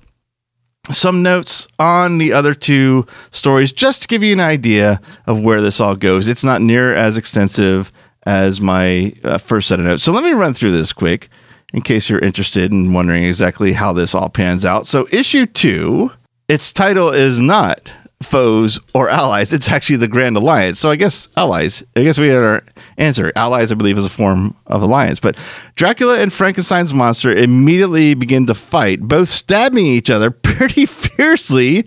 some 0.92 1.22
notes 1.24 1.68
on 1.78 2.18
the 2.18 2.34
other 2.34 2.54
two 2.54 3.06
stories 3.32 3.72
just 3.72 4.02
to 4.02 4.08
give 4.08 4.24
you 4.24 4.34
an 4.34 4.40
idea 4.40 5.00
of 5.28 5.42
where 5.42 5.62
this 5.62 5.80
all 5.80 5.96
goes. 5.96 6.28
It's 6.28 6.44
not 6.44 6.62
near 6.62 6.94
as 6.94 7.18
extensive 7.18 7.92
as 8.26 8.60
my 8.60 9.14
uh, 9.24 9.38
first 9.38 9.68
set 9.68 9.80
of 9.80 9.86
notes. 9.86 10.04
So 10.04 10.12
let 10.12 10.24
me 10.24 10.32
run 10.32 10.54
through 10.54 10.72
this 10.72 10.94
quick 10.94 11.30
in 11.74 11.82
case 11.82 12.10
you're 12.10 12.20
interested 12.20 12.72
and 12.72 12.94
wondering 12.94 13.24
exactly 13.24 13.74
how 13.74 13.94
this 13.94 14.16
all 14.16 14.30
pans 14.30 14.66
out. 14.66 14.88
So, 14.88 15.08
issue 15.12 15.46
two, 15.46 16.12
its 16.48 16.74
title 16.74 17.10
is 17.10 17.40
not 17.40 17.92
foes 18.22 18.80
or 18.94 19.10
allies. 19.10 19.54
It's 19.54 19.70
actually 19.70 19.96
the 19.98 20.08
Grand 20.08 20.36
Alliance. 20.36 20.80
So 20.80 20.92
I 20.92 20.96
guess 20.98 21.30
allies. 21.38 21.84
I 21.96 22.04
guess 22.04 22.18
we 22.18 22.28
had 22.28 22.44
our 22.44 22.64
answer. 22.98 23.32
Allies, 23.36 23.72
I 23.72 23.76
believe, 23.76 23.98
is 23.98 24.06
a 24.06 24.10
form 24.10 24.56
of 24.68 24.82
alliance. 24.82 25.20
But 25.20 25.38
Dracula 25.76 26.20
and 26.20 26.32
Frankenstein's 26.32 26.94
monster 26.94 27.32
immediately 27.32 28.14
begin 28.14 28.46
to 28.48 28.56
fight, 28.56 29.02
both 29.02 29.30
stabbing 29.30 29.86
each 29.86 30.10
other 30.10 30.32
pretty 30.50 30.86
fiercely. 30.86 31.86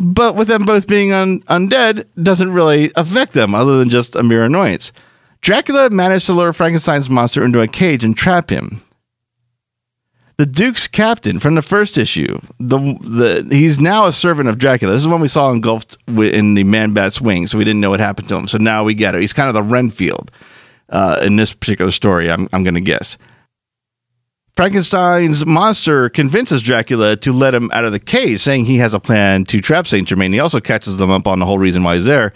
But 0.00 0.34
with 0.34 0.48
them 0.48 0.64
both 0.64 0.86
being 0.88 1.12
un- 1.12 1.42
undead, 1.42 2.06
doesn't 2.20 2.52
really 2.52 2.90
affect 2.96 3.32
them 3.32 3.54
other 3.54 3.78
than 3.78 3.88
just 3.88 4.16
a 4.16 4.22
mere 4.22 4.42
annoyance. 4.42 4.92
Dracula 5.40 5.90
managed 5.90 6.26
to 6.26 6.32
lure 6.32 6.52
Frankenstein's 6.52 7.08
monster 7.08 7.44
into 7.44 7.60
a 7.60 7.68
cage 7.68 8.02
and 8.02 8.16
trap 8.16 8.50
him 8.50 8.80
the 10.38 10.46
Duke's 10.46 10.86
captain 10.86 11.40
from 11.40 11.56
the 11.56 11.62
first 11.62 11.98
issue. 11.98 12.40
The 12.60 12.78
the 12.78 13.46
he's 13.50 13.80
now 13.80 14.06
a 14.06 14.12
servant 14.12 14.48
of 14.48 14.56
Dracula. 14.56 14.92
This 14.92 15.02
is 15.02 15.08
when 15.08 15.20
we 15.20 15.28
saw 15.28 15.50
engulfed 15.50 15.98
in 16.06 16.54
the 16.54 16.64
Man 16.64 16.94
Bat's 16.94 17.20
wing, 17.20 17.48
so 17.48 17.58
we 17.58 17.64
didn't 17.64 17.80
know 17.80 17.90
what 17.90 18.00
happened 18.00 18.28
to 18.28 18.36
him. 18.36 18.46
So 18.46 18.56
now 18.56 18.84
we 18.84 18.94
get 18.94 19.16
it. 19.16 19.20
He's 19.20 19.32
kind 19.32 19.48
of 19.48 19.54
the 19.54 19.64
Renfield 19.64 20.30
uh, 20.90 21.20
in 21.22 21.36
this 21.36 21.52
particular 21.52 21.90
story. 21.90 22.30
I'm 22.30 22.48
I'm 22.52 22.62
going 22.62 22.74
to 22.74 22.80
guess. 22.80 23.18
Frankenstein's 24.56 25.46
monster 25.46 26.08
convinces 26.08 26.62
Dracula 26.62 27.14
to 27.16 27.32
let 27.32 27.54
him 27.54 27.70
out 27.72 27.84
of 27.84 27.92
the 27.92 28.00
cage, 28.00 28.40
saying 28.40 28.64
he 28.64 28.78
has 28.78 28.92
a 28.92 28.98
plan 28.98 29.44
to 29.44 29.60
trap 29.60 29.86
Saint 29.86 30.08
Germain. 30.08 30.32
He 30.32 30.40
also 30.40 30.58
catches 30.60 30.96
them 30.96 31.12
up 31.12 31.28
on 31.28 31.38
the 31.38 31.46
whole 31.46 31.60
reason 31.60 31.84
why 31.84 31.94
he's 31.94 32.06
there 32.06 32.32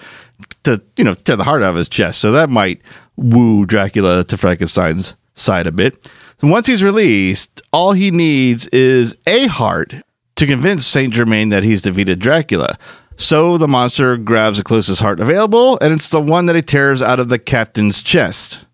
to 0.65 0.83
you 0.97 1.05
know 1.05 1.15
tear 1.15 1.37
the 1.37 1.45
heart 1.45 1.63
of 1.63 1.77
his 1.77 1.89
chest. 1.89 2.21
So 2.21 2.33
that 2.33 2.51
might 2.51 2.83
woo 3.17 3.65
Dracula 3.65 4.25
to 4.25 4.37
Frankenstein's 4.37 5.15
side 5.35 5.69
a 5.69 5.73
bit. 5.73 6.11
Once 6.43 6.67
he's 6.67 6.83
released, 6.83 7.63
all 7.73 7.93
he 7.93 8.11
needs 8.11 8.67
is 8.69 9.17
a 9.29 9.47
heart 9.47 9.95
to 10.35 10.45
convince 10.45 10.85
Saint 10.85 11.15
Germain 11.15 11.51
that 11.51 11.63
he's 11.63 11.83
defeated 11.83 12.19
Dracula. 12.19 12.77
So 13.17 13.57
the 13.59 13.69
monster 13.69 14.17
grabs 14.17 14.59
the 14.59 14.65
closest 14.65 15.01
heart 15.01 15.21
available, 15.21 15.79
and 15.81 15.93
it's 15.93 16.09
the 16.09 16.21
one 16.21 16.47
that 16.47 16.57
he 16.57 16.63
tears 16.63 17.01
out 17.01 17.21
of 17.21 17.29
the 17.29 17.39
captain's 17.39 18.03
chest. 18.03 18.65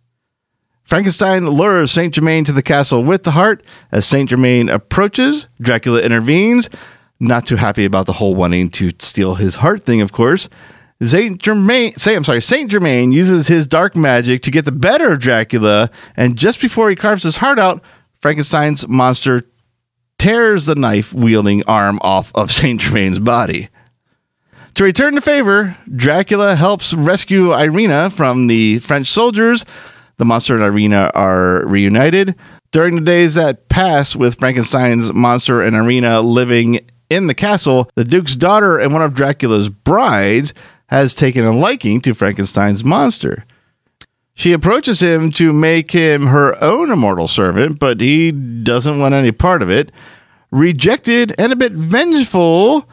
Frankenstein 0.84 1.46
lures 1.46 1.90
Saint 1.90 2.14
Germain 2.14 2.44
to 2.44 2.52
the 2.52 2.62
castle 2.62 3.04
with 3.04 3.24
the 3.24 3.32
heart. 3.32 3.62
As 3.92 4.06
Saint 4.06 4.30
Germain 4.30 4.70
approaches, 4.70 5.46
Dracula 5.60 6.00
intervenes, 6.00 6.70
not 7.20 7.46
too 7.46 7.56
happy 7.56 7.84
about 7.84 8.06
the 8.06 8.14
whole 8.14 8.34
wanting 8.34 8.70
to 8.70 8.92
steal 8.98 9.34
his 9.34 9.56
heart 9.56 9.84
thing, 9.84 10.00
of 10.00 10.10
course. 10.12 10.48
Saint 11.00 11.40
Germain, 11.40 11.94
say 11.96 12.16
I'm 12.16 12.24
sorry, 12.24 12.42
Saint 12.42 12.70
Germain 12.70 13.12
uses 13.12 13.46
his 13.46 13.66
dark 13.66 13.94
magic 13.94 14.42
to 14.42 14.50
get 14.50 14.64
the 14.64 14.72
better 14.72 15.12
of 15.12 15.20
Dracula, 15.20 15.90
and 16.16 16.36
just 16.36 16.60
before 16.60 16.90
he 16.90 16.96
carves 16.96 17.22
his 17.22 17.36
heart 17.36 17.58
out, 17.58 17.82
Frankenstein's 18.20 18.88
monster 18.88 19.44
tears 20.18 20.66
the 20.66 20.74
knife 20.74 21.12
wielding 21.12 21.62
arm 21.66 22.00
off 22.02 22.32
of 22.34 22.50
Saint 22.50 22.80
Germain's 22.80 23.20
body. 23.20 23.68
To 24.74 24.84
return 24.84 25.14
the 25.14 25.20
favor, 25.20 25.76
Dracula 25.94 26.56
helps 26.56 26.92
rescue 26.94 27.52
Irina 27.52 28.10
from 28.10 28.48
the 28.48 28.78
French 28.80 29.08
soldiers. 29.08 29.64
The 30.18 30.24
monster 30.24 30.54
and 30.54 30.64
Irina 30.64 31.10
are 31.14 31.66
reunited. 31.66 32.34
During 32.70 32.96
the 32.96 33.00
days 33.00 33.34
that 33.34 33.68
pass 33.68 34.14
with 34.14 34.38
Frankenstein's 34.38 35.12
monster 35.12 35.62
and 35.62 35.74
Irina 35.74 36.20
living 36.20 36.80
in 37.08 37.28
the 37.28 37.34
castle, 37.34 37.88
the 37.94 38.04
Duke's 38.04 38.36
daughter 38.36 38.78
and 38.78 38.92
one 38.92 39.02
of 39.02 39.14
Dracula's 39.14 39.68
brides 39.68 40.52
has 40.88 41.14
taken 41.14 41.44
a 41.44 41.52
liking 41.52 42.00
to 42.02 42.14
Frankenstein's 42.14 42.84
monster. 42.84 43.44
She 44.34 44.52
approaches 44.52 45.00
him 45.00 45.30
to 45.32 45.52
make 45.52 45.90
him 45.90 46.28
her 46.28 46.62
own 46.62 46.90
immortal 46.90 47.26
servant, 47.26 47.78
but 47.78 48.00
he 48.00 48.30
doesn't 48.30 48.98
want 48.98 49.14
any 49.14 49.32
part 49.32 49.62
of 49.62 49.70
it. 49.70 49.90
Rejected 50.50 51.34
and 51.38 51.52
a 51.52 51.56
bit 51.56 51.72
vengeful, 51.72 52.88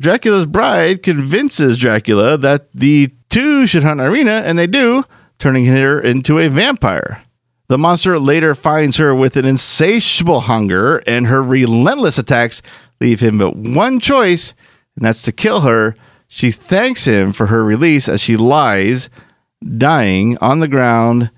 Dracula's 0.00 0.46
bride 0.46 1.02
convinces 1.02 1.78
Dracula 1.78 2.38
that 2.38 2.72
the 2.72 3.10
two 3.28 3.66
should 3.66 3.82
hunt 3.82 4.00
Irina, 4.00 4.42
and 4.44 4.58
they 4.58 4.66
do, 4.66 5.04
turning 5.38 5.66
her 5.66 6.00
into 6.00 6.38
a 6.38 6.48
vampire. 6.48 7.22
The 7.68 7.76
monster 7.76 8.18
later 8.18 8.54
finds 8.54 8.96
her 8.96 9.14
with 9.14 9.36
an 9.36 9.44
insatiable 9.44 10.40
hunger, 10.40 11.02
and 11.06 11.26
her 11.26 11.42
relentless 11.42 12.18
attacks 12.18 12.62
leave 13.00 13.20
him 13.20 13.38
but 13.38 13.56
one 13.56 14.00
choice, 14.00 14.54
and 14.96 15.04
that's 15.04 15.22
to 15.22 15.32
kill 15.32 15.60
her. 15.62 15.94
She 16.28 16.50
thanks 16.50 17.06
him 17.06 17.32
for 17.32 17.46
her 17.46 17.64
release 17.64 18.08
as 18.08 18.20
she 18.20 18.36
lies, 18.36 19.08
dying 19.76 20.36
on 20.38 20.60
the 20.60 20.68
ground. 20.68 21.30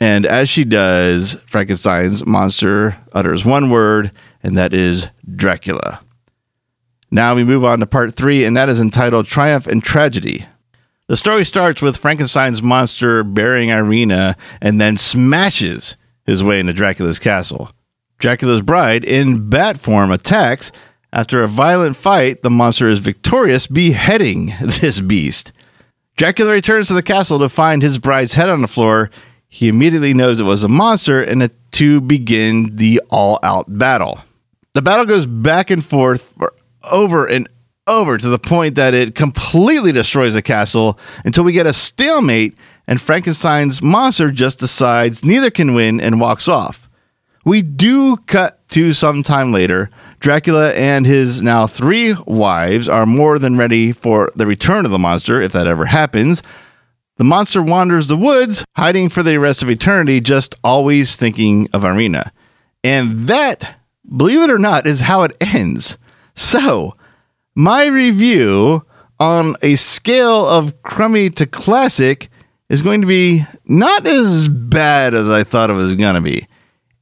And 0.00 0.26
as 0.26 0.50
she 0.50 0.64
does, 0.64 1.34
Frankenstein's 1.46 2.26
monster 2.26 2.98
utters 3.12 3.46
one 3.46 3.70
word, 3.70 4.10
and 4.42 4.58
that 4.58 4.74
is 4.74 5.08
Dracula. 5.34 6.00
Now 7.10 7.36
we 7.36 7.44
move 7.44 7.64
on 7.64 7.78
to 7.78 7.86
part 7.86 8.14
three, 8.14 8.44
and 8.44 8.56
that 8.56 8.68
is 8.68 8.80
entitled 8.80 9.26
Triumph 9.26 9.68
and 9.68 9.82
Tragedy. 9.82 10.46
The 11.06 11.16
story 11.16 11.44
starts 11.44 11.80
with 11.80 11.96
Frankenstein's 11.96 12.62
monster 12.62 13.22
burying 13.22 13.68
Irina 13.68 14.36
and 14.60 14.80
then 14.80 14.96
smashes 14.96 15.96
his 16.26 16.42
way 16.42 16.58
into 16.58 16.72
Dracula's 16.72 17.18
castle. 17.18 17.70
Dracula's 18.18 18.62
bride, 18.62 19.04
in 19.04 19.48
bat 19.48 19.78
form, 19.78 20.10
attacks. 20.10 20.72
After 21.14 21.44
a 21.44 21.48
violent 21.48 21.96
fight, 21.96 22.42
the 22.42 22.50
monster 22.50 22.88
is 22.88 22.98
victorious, 22.98 23.68
beheading 23.68 24.52
this 24.60 25.00
beast. 25.00 25.52
Dracula 26.16 26.50
returns 26.50 26.88
to 26.88 26.94
the 26.94 27.04
castle 27.04 27.38
to 27.38 27.48
find 27.48 27.82
his 27.82 28.00
bride's 28.00 28.34
head 28.34 28.48
on 28.48 28.62
the 28.62 28.68
floor. 28.68 29.10
He 29.48 29.68
immediately 29.68 30.12
knows 30.12 30.40
it 30.40 30.44
was 30.44 30.64
a 30.64 30.68
monster, 30.68 31.22
and 31.22 31.40
the 31.40 31.52
two 31.70 32.00
begin 32.00 32.74
the 32.74 33.00
all 33.10 33.38
out 33.44 33.78
battle. 33.78 34.22
The 34.72 34.82
battle 34.82 35.04
goes 35.04 35.24
back 35.24 35.70
and 35.70 35.84
forth 35.84 36.34
over 36.90 37.26
and 37.26 37.48
over 37.86 38.18
to 38.18 38.28
the 38.28 38.38
point 38.40 38.74
that 38.74 38.92
it 38.92 39.14
completely 39.14 39.92
destroys 39.92 40.34
the 40.34 40.42
castle 40.42 40.98
until 41.24 41.44
we 41.44 41.52
get 41.52 41.66
a 41.66 41.72
stalemate 41.72 42.56
and 42.88 43.00
Frankenstein's 43.00 43.80
monster 43.80 44.32
just 44.32 44.58
decides 44.58 45.24
neither 45.24 45.50
can 45.50 45.74
win 45.74 46.00
and 46.00 46.20
walks 46.20 46.48
off. 46.48 46.90
We 47.44 47.62
do 47.62 48.16
cut 48.16 48.66
to 48.68 48.92
some 48.92 49.22
time 49.22 49.52
later. 49.52 49.90
Dracula 50.24 50.72
and 50.72 51.04
his 51.04 51.42
now 51.42 51.66
three 51.66 52.14
wives 52.24 52.88
are 52.88 53.04
more 53.04 53.38
than 53.38 53.58
ready 53.58 53.92
for 53.92 54.32
the 54.34 54.46
return 54.46 54.86
of 54.86 54.90
the 54.90 54.98
monster, 54.98 55.42
if 55.42 55.52
that 55.52 55.66
ever 55.66 55.84
happens. 55.84 56.42
The 57.18 57.24
monster 57.24 57.62
wanders 57.62 58.06
the 58.06 58.16
woods, 58.16 58.64
hiding 58.74 59.10
for 59.10 59.22
the 59.22 59.36
rest 59.36 59.62
of 59.62 59.68
eternity, 59.68 60.22
just 60.22 60.54
always 60.64 61.16
thinking 61.16 61.68
of 61.74 61.84
Irina. 61.84 62.32
And 62.82 63.28
that, 63.28 63.78
believe 64.16 64.40
it 64.40 64.48
or 64.48 64.58
not, 64.58 64.86
is 64.86 65.00
how 65.00 65.24
it 65.24 65.36
ends. 65.42 65.98
So, 66.34 66.96
my 67.54 67.84
review 67.84 68.86
on 69.20 69.56
a 69.60 69.74
scale 69.74 70.46
of 70.46 70.80
crummy 70.80 71.28
to 71.28 71.44
classic 71.44 72.30
is 72.70 72.80
going 72.80 73.02
to 73.02 73.06
be 73.06 73.44
not 73.66 74.06
as 74.06 74.48
bad 74.48 75.12
as 75.12 75.28
I 75.28 75.44
thought 75.44 75.68
it 75.68 75.74
was 75.74 75.94
going 75.96 76.14
to 76.14 76.22
be. 76.22 76.46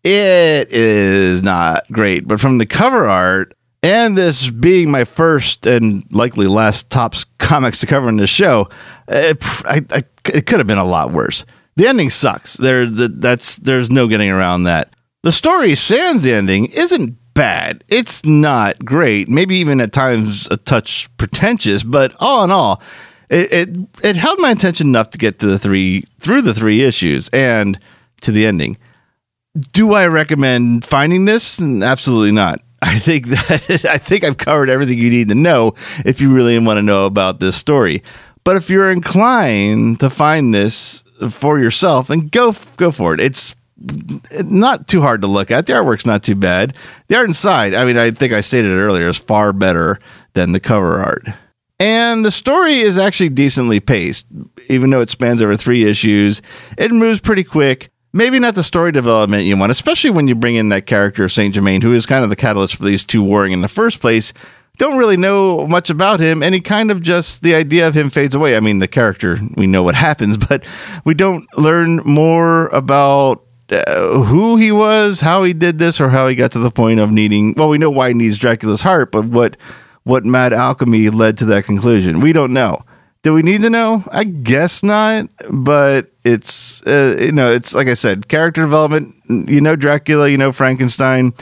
It 0.04 0.70
is 0.70 1.42
not 1.42 1.86
great, 1.92 2.26
but 2.26 2.40
from 2.40 2.58
the 2.58 2.66
cover 2.66 3.08
art 3.08 3.54
and 3.82 4.16
this 4.16 4.48
being 4.48 4.90
my 4.90 5.04
first 5.04 5.66
and 5.66 6.04
likely 6.12 6.46
last 6.46 6.90
Topps 6.90 7.24
comics 7.38 7.80
to 7.80 7.86
cover 7.86 8.08
in 8.08 8.16
this 8.16 8.30
show, 8.30 8.68
it, 9.08 9.38
I, 9.64 9.84
I, 9.90 10.04
it 10.32 10.46
could 10.46 10.58
have 10.58 10.66
been 10.66 10.78
a 10.78 10.84
lot 10.84 11.12
worse. 11.12 11.44
The 11.76 11.88
ending 11.88 12.10
sucks. 12.10 12.56
There, 12.56 12.86
the, 12.86 13.08
that's 13.08 13.56
there's 13.56 13.90
no 13.90 14.06
getting 14.06 14.30
around 14.30 14.64
that. 14.64 14.92
The 15.22 15.32
story 15.32 15.74
sans 15.74 16.26
ending 16.26 16.66
isn't 16.66 17.16
bad. 17.34 17.82
It's 17.88 18.24
not 18.24 18.84
great. 18.84 19.28
Maybe 19.28 19.56
even 19.56 19.80
at 19.80 19.92
times 19.92 20.48
a 20.50 20.56
touch 20.56 21.08
pretentious, 21.16 21.82
but 21.82 22.14
all 22.20 22.44
in 22.44 22.50
all, 22.50 22.82
it, 23.30 23.52
it 23.52 23.68
it 24.02 24.16
held 24.16 24.38
my 24.38 24.50
attention 24.50 24.88
enough 24.88 25.10
to 25.10 25.18
get 25.18 25.38
to 25.38 25.46
the 25.46 25.58
three 25.58 26.04
through 26.20 26.42
the 26.42 26.54
three 26.54 26.82
issues 26.82 27.28
and 27.30 27.78
to 28.20 28.30
the 28.30 28.46
ending. 28.46 28.76
Do 29.58 29.92
I 29.92 30.06
recommend 30.06 30.84
finding 30.84 31.26
this? 31.26 31.60
Absolutely 31.60 32.32
not. 32.32 32.60
I 32.82 32.98
think 32.98 33.26
that 33.28 33.84
I 33.88 33.98
think 33.98 34.24
I've 34.24 34.38
covered 34.38 34.68
everything 34.68 34.98
you 34.98 35.10
need 35.10 35.28
to 35.28 35.34
know 35.34 35.74
if 36.04 36.20
you 36.20 36.34
really 36.34 36.58
want 36.58 36.78
to 36.78 36.82
know 36.82 37.06
about 37.06 37.38
this 37.40 37.56
story. 37.56 38.02
But 38.44 38.56
if 38.56 38.68
you're 38.68 38.90
inclined 38.90 40.00
to 40.00 40.10
find 40.10 40.52
this 40.52 41.04
for 41.30 41.58
yourself, 41.58 42.08
then 42.08 42.28
go 42.28 42.54
go 42.76 42.90
for 42.90 43.14
it. 43.14 43.20
It's 43.20 43.54
not 44.42 44.88
too 44.88 45.00
hard 45.00 45.20
to 45.22 45.26
look 45.26 45.50
at. 45.50 45.66
The 45.66 45.74
artwork's 45.74 46.06
not 46.06 46.22
too 46.22 46.34
bad. 46.34 46.74
The 47.08 47.16
art 47.16 47.26
inside, 47.26 47.74
I 47.74 47.84
mean, 47.84 47.98
I 47.98 48.10
think 48.10 48.32
I 48.32 48.40
stated 48.40 48.70
it 48.70 48.80
earlier, 48.80 49.08
is 49.08 49.16
far 49.16 49.52
better 49.52 49.98
than 50.34 50.52
the 50.52 50.60
cover 50.60 50.98
art. 50.98 51.26
And 51.78 52.24
the 52.24 52.30
story 52.30 52.78
is 52.78 52.96
actually 52.96 53.30
decently 53.30 53.80
paced, 53.80 54.26
even 54.68 54.90
though 54.90 55.00
it 55.00 55.10
spans 55.10 55.42
over 55.42 55.56
three 55.56 55.84
issues. 55.84 56.40
It 56.78 56.92
moves 56.92 57.20
pretty 57.20 57.44
quick. 57.44 57.90
Maybe 58.14 58.38
not 58.38 58.54
the 58.54 58.62
story 58.62 58.92
development 58.92 59.44
you 59.44 59.56
want, 59.56 59.72
especially 59.72 60.10
when 60.10 60.28
you 60.28 60.34
bring 60.34 60.54
in 60.54 60.68
that 60.68 60.84
character 60.84 61.24
of 61.24 61.32
Saint 61.32 61.54
Germain, 61.54 61.80
who 61.80 61.94
is 61.94 62.04
kind 62.04 62.24
of 62.24 62.30
the 62.30 62.36
catalyst 62.36 62.76
for 62.76 62.84
these 62.84 63.04
two 63.04 63.24
warring 63.24 63.52
in 63.52 63.62
the 63.62 63.68
first 63.68 64.00
place. 64.00 64.34
Don't 64.76 64.98
really 64.98 65.16
know 65.16 65.66
much 65.66 65.88
about 65.88 66.20
him, 66.20 66.42
and 66.42 66.54
he 66.54 66.60
kind 66.60 66.90
of 66.90 67.00
just 67.00 67.42
the 67.42 67.54
idea 67.54 67.88
of 67.88 67.94
him 67.94 68.10
fades 68.10 68.34
away. 68.34 68.54
I 68.56 68.60
mean, 68.60 68.80
the 68.80 68.88
character, 68.88 69.38
we 69.56 69.66
know 69.66 69.82
what 69.82 69.94
happens, 70.08 70.36
but 70.36 70.64
we 71.04 71.14
don't 71.14 71.46
learn 71.56 71.96
more 72.04 72.66
about 72.68 73.44
uh, 73.70 74.22
who 74.24 74.56
he 74.56 74.72
was, 74.72 75.20
how 75.20 75.42
he 75.42 75.54
did 75.54 75.78
this, 75.78 75.98
or 75.98 76.10
how 76.10 76.28
he 76.28 76.34
got 76.34 76.52
to 76.52 76.58
the 76.58 76.70
point 76.70 77.00
of 77.00 77.10
needing. 77.10 77.54
Well, 77.56 77.70
we 77.70 77.78
know 77.78 77.90
why 77.90 78.08
he 78.08 78.14
needs 78.14 78.36
Dracula's 78.38 78.82
heart, 78.82 79.10
but 79.10 79.24
what 79.24 79.56
what 80.04 80.24
mad 80.24 80.52
alchemy 80.52 81.08
led 81.10 81.38
to 81.38 81.44
that 81.46 81.64
conclusion, 81.64 82.20
we 82.20 82.32
don't 82.32 82.52
know. 82.52 82.84
Do 83.22 83.34
we 83.34 83.42
need 83.42 83.62
to 83.62 83.70
know? 83.70 84.02
I 84.10 84.24
guess 84.24 84.82
not, 84.82 85.28
but 85.48 86.10
it's 86.24 86.82
uh, 86.82 87.16
you 87.20 87.32
know 87.32 87.52
it's 87.52 87.74
like 87.74 87.86
I 87.86 87.94
said, 87.94 88.28
character 88.28 88.62
development. 88.62 89.14
You 89.28 89.60
know 89.60 89.76
Dracula, 89.76 90.28
you 90.28 90.38
know 90.38 90.50
Frankenstein. 90.50 91.32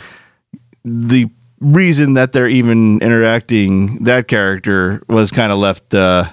The 0.84 1.30
reason 1.60 2.14
that 2.14 2.32
they're 2.32 2.48
even 2.48 3.00
interacting 3.00 4.04
that 4.04 4.28
character 4.28 5.02
was 5.08 5.30
kind 5.30 5.52
of 5.52 5.58
left 5.58 5.94
uh, 5.94 6.30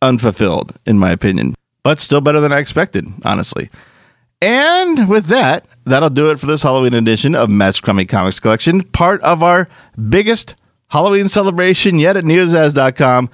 unfulfilled, 0.00 0.76
in 0.86 0.98
my 0.98 1.10
opinion. 1.10 1.54
But 1.82 1.98
still 1.98 2.20
better 2.20 2.40
than 2.40 2.52
I 2.52 2.58
expected, 2.58 3.06
honestly. 3.24 3.70
And 4.40 5.08
with 5.08 5.26
that, 5.26 5.66
that'll 5.84 6.10
do 6.10 6.30
it 6.30 6.38
for 6.38 6.46
this 6.46 6.62
Halloween 6.62 6.94
edition 6.94 7.34
of 7.34 7.50
Matt's 7.50 7.80
Crummy 7.80 8.04
Comics 8.04 8.38
Collection, 8.38 8.82
part 8.82 9.20
of 9.22 9.42
our 9.42 9.68
biggest 10.08 10.54
Halloween 10.88 11.28
celebration 11.28 11.98
yet 11.98 12.16
at 12.16 12.24
neozaz.com. 12.24 13.30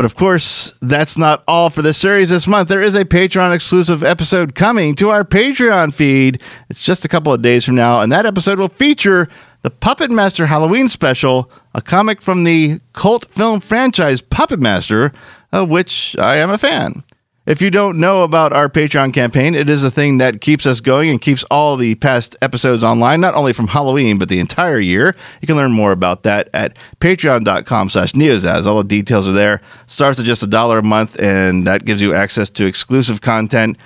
But 0.00 0.06
of 0.06 0.14
course, 0.14 0.72
that's 0.80 1.18
not 1.18 1.44
all 1.46 1.68
for 1.68 1.82
this 1.82 1.98
series 1.98 2.30
this 2.30 2.48
month. 2.48 2.70
There 2.70 2.80
is 2.80 2.94
a 2.94 3.04
Patreon 3.04 3.54
exclusive 3.54 4.02
episode 4.02 4.54
coming 4.54 4.94
to 4.94 5.10
our 5.10 5.24
Patreon 5.24 5.92
feed. 5.92 6.40
It's 6.70 6.82
just 6.82 7.04
a 7.04 7.08
couple 7.08 7.34
of 7.34 7.42
days 7.42 7.66
from 7.66 7.74
now, 7.74 8.00
and 8.00 8.10
that 8.10 8.24
episode 8.24 8.58
will 8.58 8.70
feature 8.70 9.28
the 9.60 9.68
Puppet 9.70 10.10
Master 10.10 10.46
Halloween 10.46 10.88
special, 10.88 11.50
a 11.74 11.82
comic 11.82 12.22
from 12.22 12.44
the 12.44 12.80
cult 12.94 13.26
film 13.26 13.60
franchise 13.60 14.22
Puppet 14.22 14.58
Master, 14.58 15.12
of 15.52 15.68
which 15.68 16.16
I 16.18 16.36
am 16.36 16.48
a 16.48 16.56
fan. 16.56 17.04
If 17.50 17.60
you 17.60 17.72
don't 17.72 17.98
know 17.98 18.22
about 18.22 18.52
our 18.52 18.68
Patreon 18.68 19.12
campaign, 19.12 19.56
it 19.56 19.68
is 19.68 19.82
a 19.82 19.90
thing 19.90 20.18
that 20.18 20.40
keeps 20.40 20.66
us 20.66 20.78
going 20.78 21.10
and 21.10 21.20
keeps 21.20 21.42
all 21.50 21.76
the 21.76 21.96
past 21.96 22.36
episodes 22.40 22.84
online, 22.84 23.20
not 23.20 23.34
only 23.34 23.52
from 23.52 23.66
Halloween, 23.66 24.18
but 24.18 24.28
the 24.28 24.38
entire 24.38 24.78
year. 24.78 25.16
You 25.40 25.48
can 25.48 25.56
learn 25.56 25.72
more 25.72 25.90
about 25.90 26.22
that 26.22 26.48
at 26.54 26.76
patreon.com 27.00 27.88
slash 27.88 28.12
neozaz. 28.12 28.66
All 28.66 28.76
the 28.76 28.84
details 28.84 29.26
are 29.26 29.32
there. 29.32 29.60
Starts 29.86 30.20
at 30.20 30.26
just 30.26 30.44
a 30.44 30.46
dollar 30.46 30.78
a 30.78 30.82
month, 30.84 31.18
and 31.18 31.66
that 31.66 31.84
gives 31.84 32.00
you 32.00 32.14
access 32.14 32.48
to 32.50 32.66
exclusive 32.66 33.20
content 33.20 33.78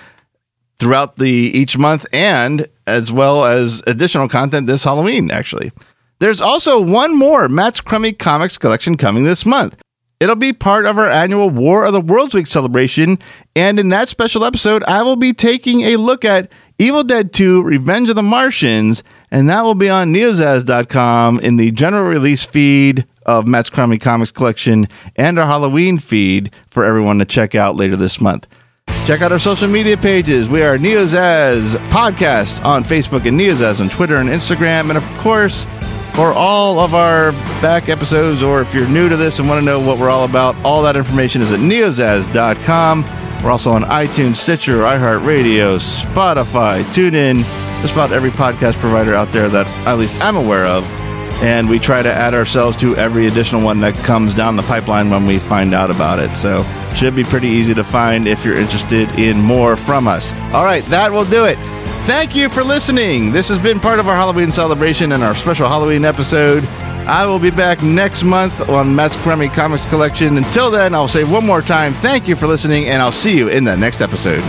throughout 0.77 1.16
the 1.16 1.31
each 1.31 1.79
month 1.79 2.05
and 2.12 2.68
as 2.87 3.11
well 3.11 3.46
as 3.46 3.83
additional 3.87 4.29
content 4.29 4.66
this 4.66 4.85
Halloween, 4.85 5.31
actually. 5.31 5.72
There's 6.18 6.42
also 6.42 6.83
one 6.83 7.16
more 7.16 7.48
Matt's 7.48 7.81
Crummy 7.81 8.12
Comics 8.12 8.59
collection 8.59 8.98
coming 8.98 9.24
this 9.24 9.46
month. 9.46 9.81
It'll 10.25 10.37
be 10.37 10.55
part 10.55 10.87
of 10.87 10.97
our 10.97 11.11
annual 11.11 11.51
War 11.51 11.85
of 11.85 11.93
the 11.93 12.01
Worlds 12.01 12.35
Week 12.35 12.47
celebration. 12.47 13.19
And 13.55 13.79
in 13.79 13.91
that 13.91 14.09
special 14.09 14.43
episode, 14.43 14.83
I 14.85 15.03
will 15.03 15.17
be 15.17 15.35
taking 15.35 15.83
a 15.83 15.97
look 15.97 16.25
at 16.25 16.51
Evil 16.79 17.05
Dead 17.05 17.31
2 17.35 17.63
Revenge 17.63 18.09
of 18.09 18.17
the 18.17 18.23
Martians. 18.23 19.03
And 19.31 19.51
that 19.51 19.65
will 19.65 19.75
be 19.75 19.91
on 19.91 20.15
neozaz.com 20.15 21.41
in 21.41 21.57
the 21.57 21.73
general 21.73 22.05
release 22.05 22.43
feed 22.47 23.07
of 23.27 23.47
Matt's 23.47 23.69
Crummy 23.69 23.99
Comics 23.99 24.33
Collection 24.33 24.89
and 25.15 25.39
our 25.39 25.45
Halloween 25.45 25.99
feed 25.99 26.55
for 26.69 26.87
everyone 26.87 27.19
to 27.19 27.27
check 27.27 27.55
out 27.55 27.77
later 27.77 27.95
this 27.95 28.19
month. 28.19 28.47
Check 29.05 29.21
out 29.21 29.31
our 29.31 29.39
social 29.39 29.69
media 29.69 29.99
pages. 29.99 30.49
We 30.49 30.63
are 30.63 30.79
Neozaz 30.79 31.77
Podcast 31.89 32.65
on 32.65 32.83
Facebook 32.83 33.29
and 33.29 33.39
Neozaz 33.39 33.83
on 33.83 33.91
Twitter 33.91 34.17
and 34.17 34.31
Instagram. 34.31 34.89
And 34.89 34.97
of 34.97 35.05
course, 35.19 35.67
for 36.14 36.33
all 36.33 36.79
of 36.79 36.94
our 36.94 37.33
back 37.61 37.88
episodes, 37.88 38.42
or 38.42 38.61
if 38.61 38.72
you're 38.72 38.88
new 38.88 39.09
to 39.09 39.16
this 39.16 39.40
and 39.40 39.48
want 39.48 39.59
to 39.59 39.64
know 39.64 39.81
what 39.81 39.98
we're 39.98 40.11
all 40.11 40.24
about, 40.24 40.55
all 40.64 40.83
that 40.83 40.96
information 40.96 41.42
is 41.42 41.53
at 41.53 41.59
neozaz.com. 41.59 43.05
We're 43.42 43.50
also 43.50 43.72
on 43.72 43.83
iTunes, 43.83 44.37
Stitcher, 44.37 44.77
iHeartRadio, 44.77 45.79
Spotify, 45.79 46.83
TuneIn, 46.85 47.42
just 47.83 47.92
about 47.92 48.12
every 48.12 48.31
podcast 48.31 48.74
provider 48.74 49.14
out 49.14 49.33
there 49.33 49.48
that 49.48 49.66
at 49.87 49.98
least 49.98 50.14
I'm 50.22 50.37
aware 50.37 50.64
of. 50.66 50.85
And 51.42 51.68
we 51.68 51.81
try 51.81 52.00
to 52.00 52.11
add 52.11 52.33
ourselves 52.33 52.77
to 52.79 52.94
every 52.96 53.27
additional 53.27 53.61
one 53.61 53.81
that 53.81 53.94
comes 53.96 54.35
down 54.35 54.55
the 54.55 54.62
pipeline 54.62 55.11
when 55.11 55.27
we 55.27 55.38
find 55.38 55.74
out 55.74 55.90
about 55.90 56.20
it. 56.20 56.37
So, 56.37 56.62
should 56.94 57.16
be 57.16 57.24
pretty 57.24 57.48
easy 57.48 57.74
to 57.74 57.83
find 57.83 58.29
if 58.29 58.44
you're 58.44 58.57
interested 58.57 59.11
in 59.18 59.40
more 59.40 59.77
from 59.77 60.07
us. 60.07 60.33
All 60.55 60.64
right, 60.64 60.85
that 60.85 61.11
will 61.11 61.24
do 61.24 61.44
it. 61.44 61.59
Thank 62.07 62.37
you 62.37 62.51
for 62.51 62.62
listening. 62.62 63.33
This 63.33 63.49
has 63.49 63.59
been 63.59 63.81
part 63.81 63.99
of 63.99 64.09
our 64.09 64.14
Halloween 64.14 64.53
celebration 64.53 65.12
and 65.12 65.23
our 65.23 65.35
special 65.35 65.67
Halloween 65.67 66.05
episode. 66.05 66.62
I 67.07 67.25
will 67.25 67.38
be 67.38 67.51
back 67.51 67.83
next 67.83 68.25
month 68.25 68.69
on 68.69 68.95
Matt's 68.95 69.17
Crummy 69.23 69.49
Comics 69.49 69.88
Collection. 69.88 70.37
Until 70.37 70.71
then, 70.71 70.95
I'll 70.95 71.09
say 71.09 71.25
one 71.25 71.47
more 71.47 71.62
time 71.62 71.95
thank 71.95 72.29
you 72.29 72.37
for 72.37 72.47
listening, 72.47 72.88
and 72.88 73.01
I'll 73.01 73.11
see 73.11 73.38
you 73.38 73.49
in 73.49 73.64
the 73.64 73.75
next 73.75 74.03
episode. 74.03 74.43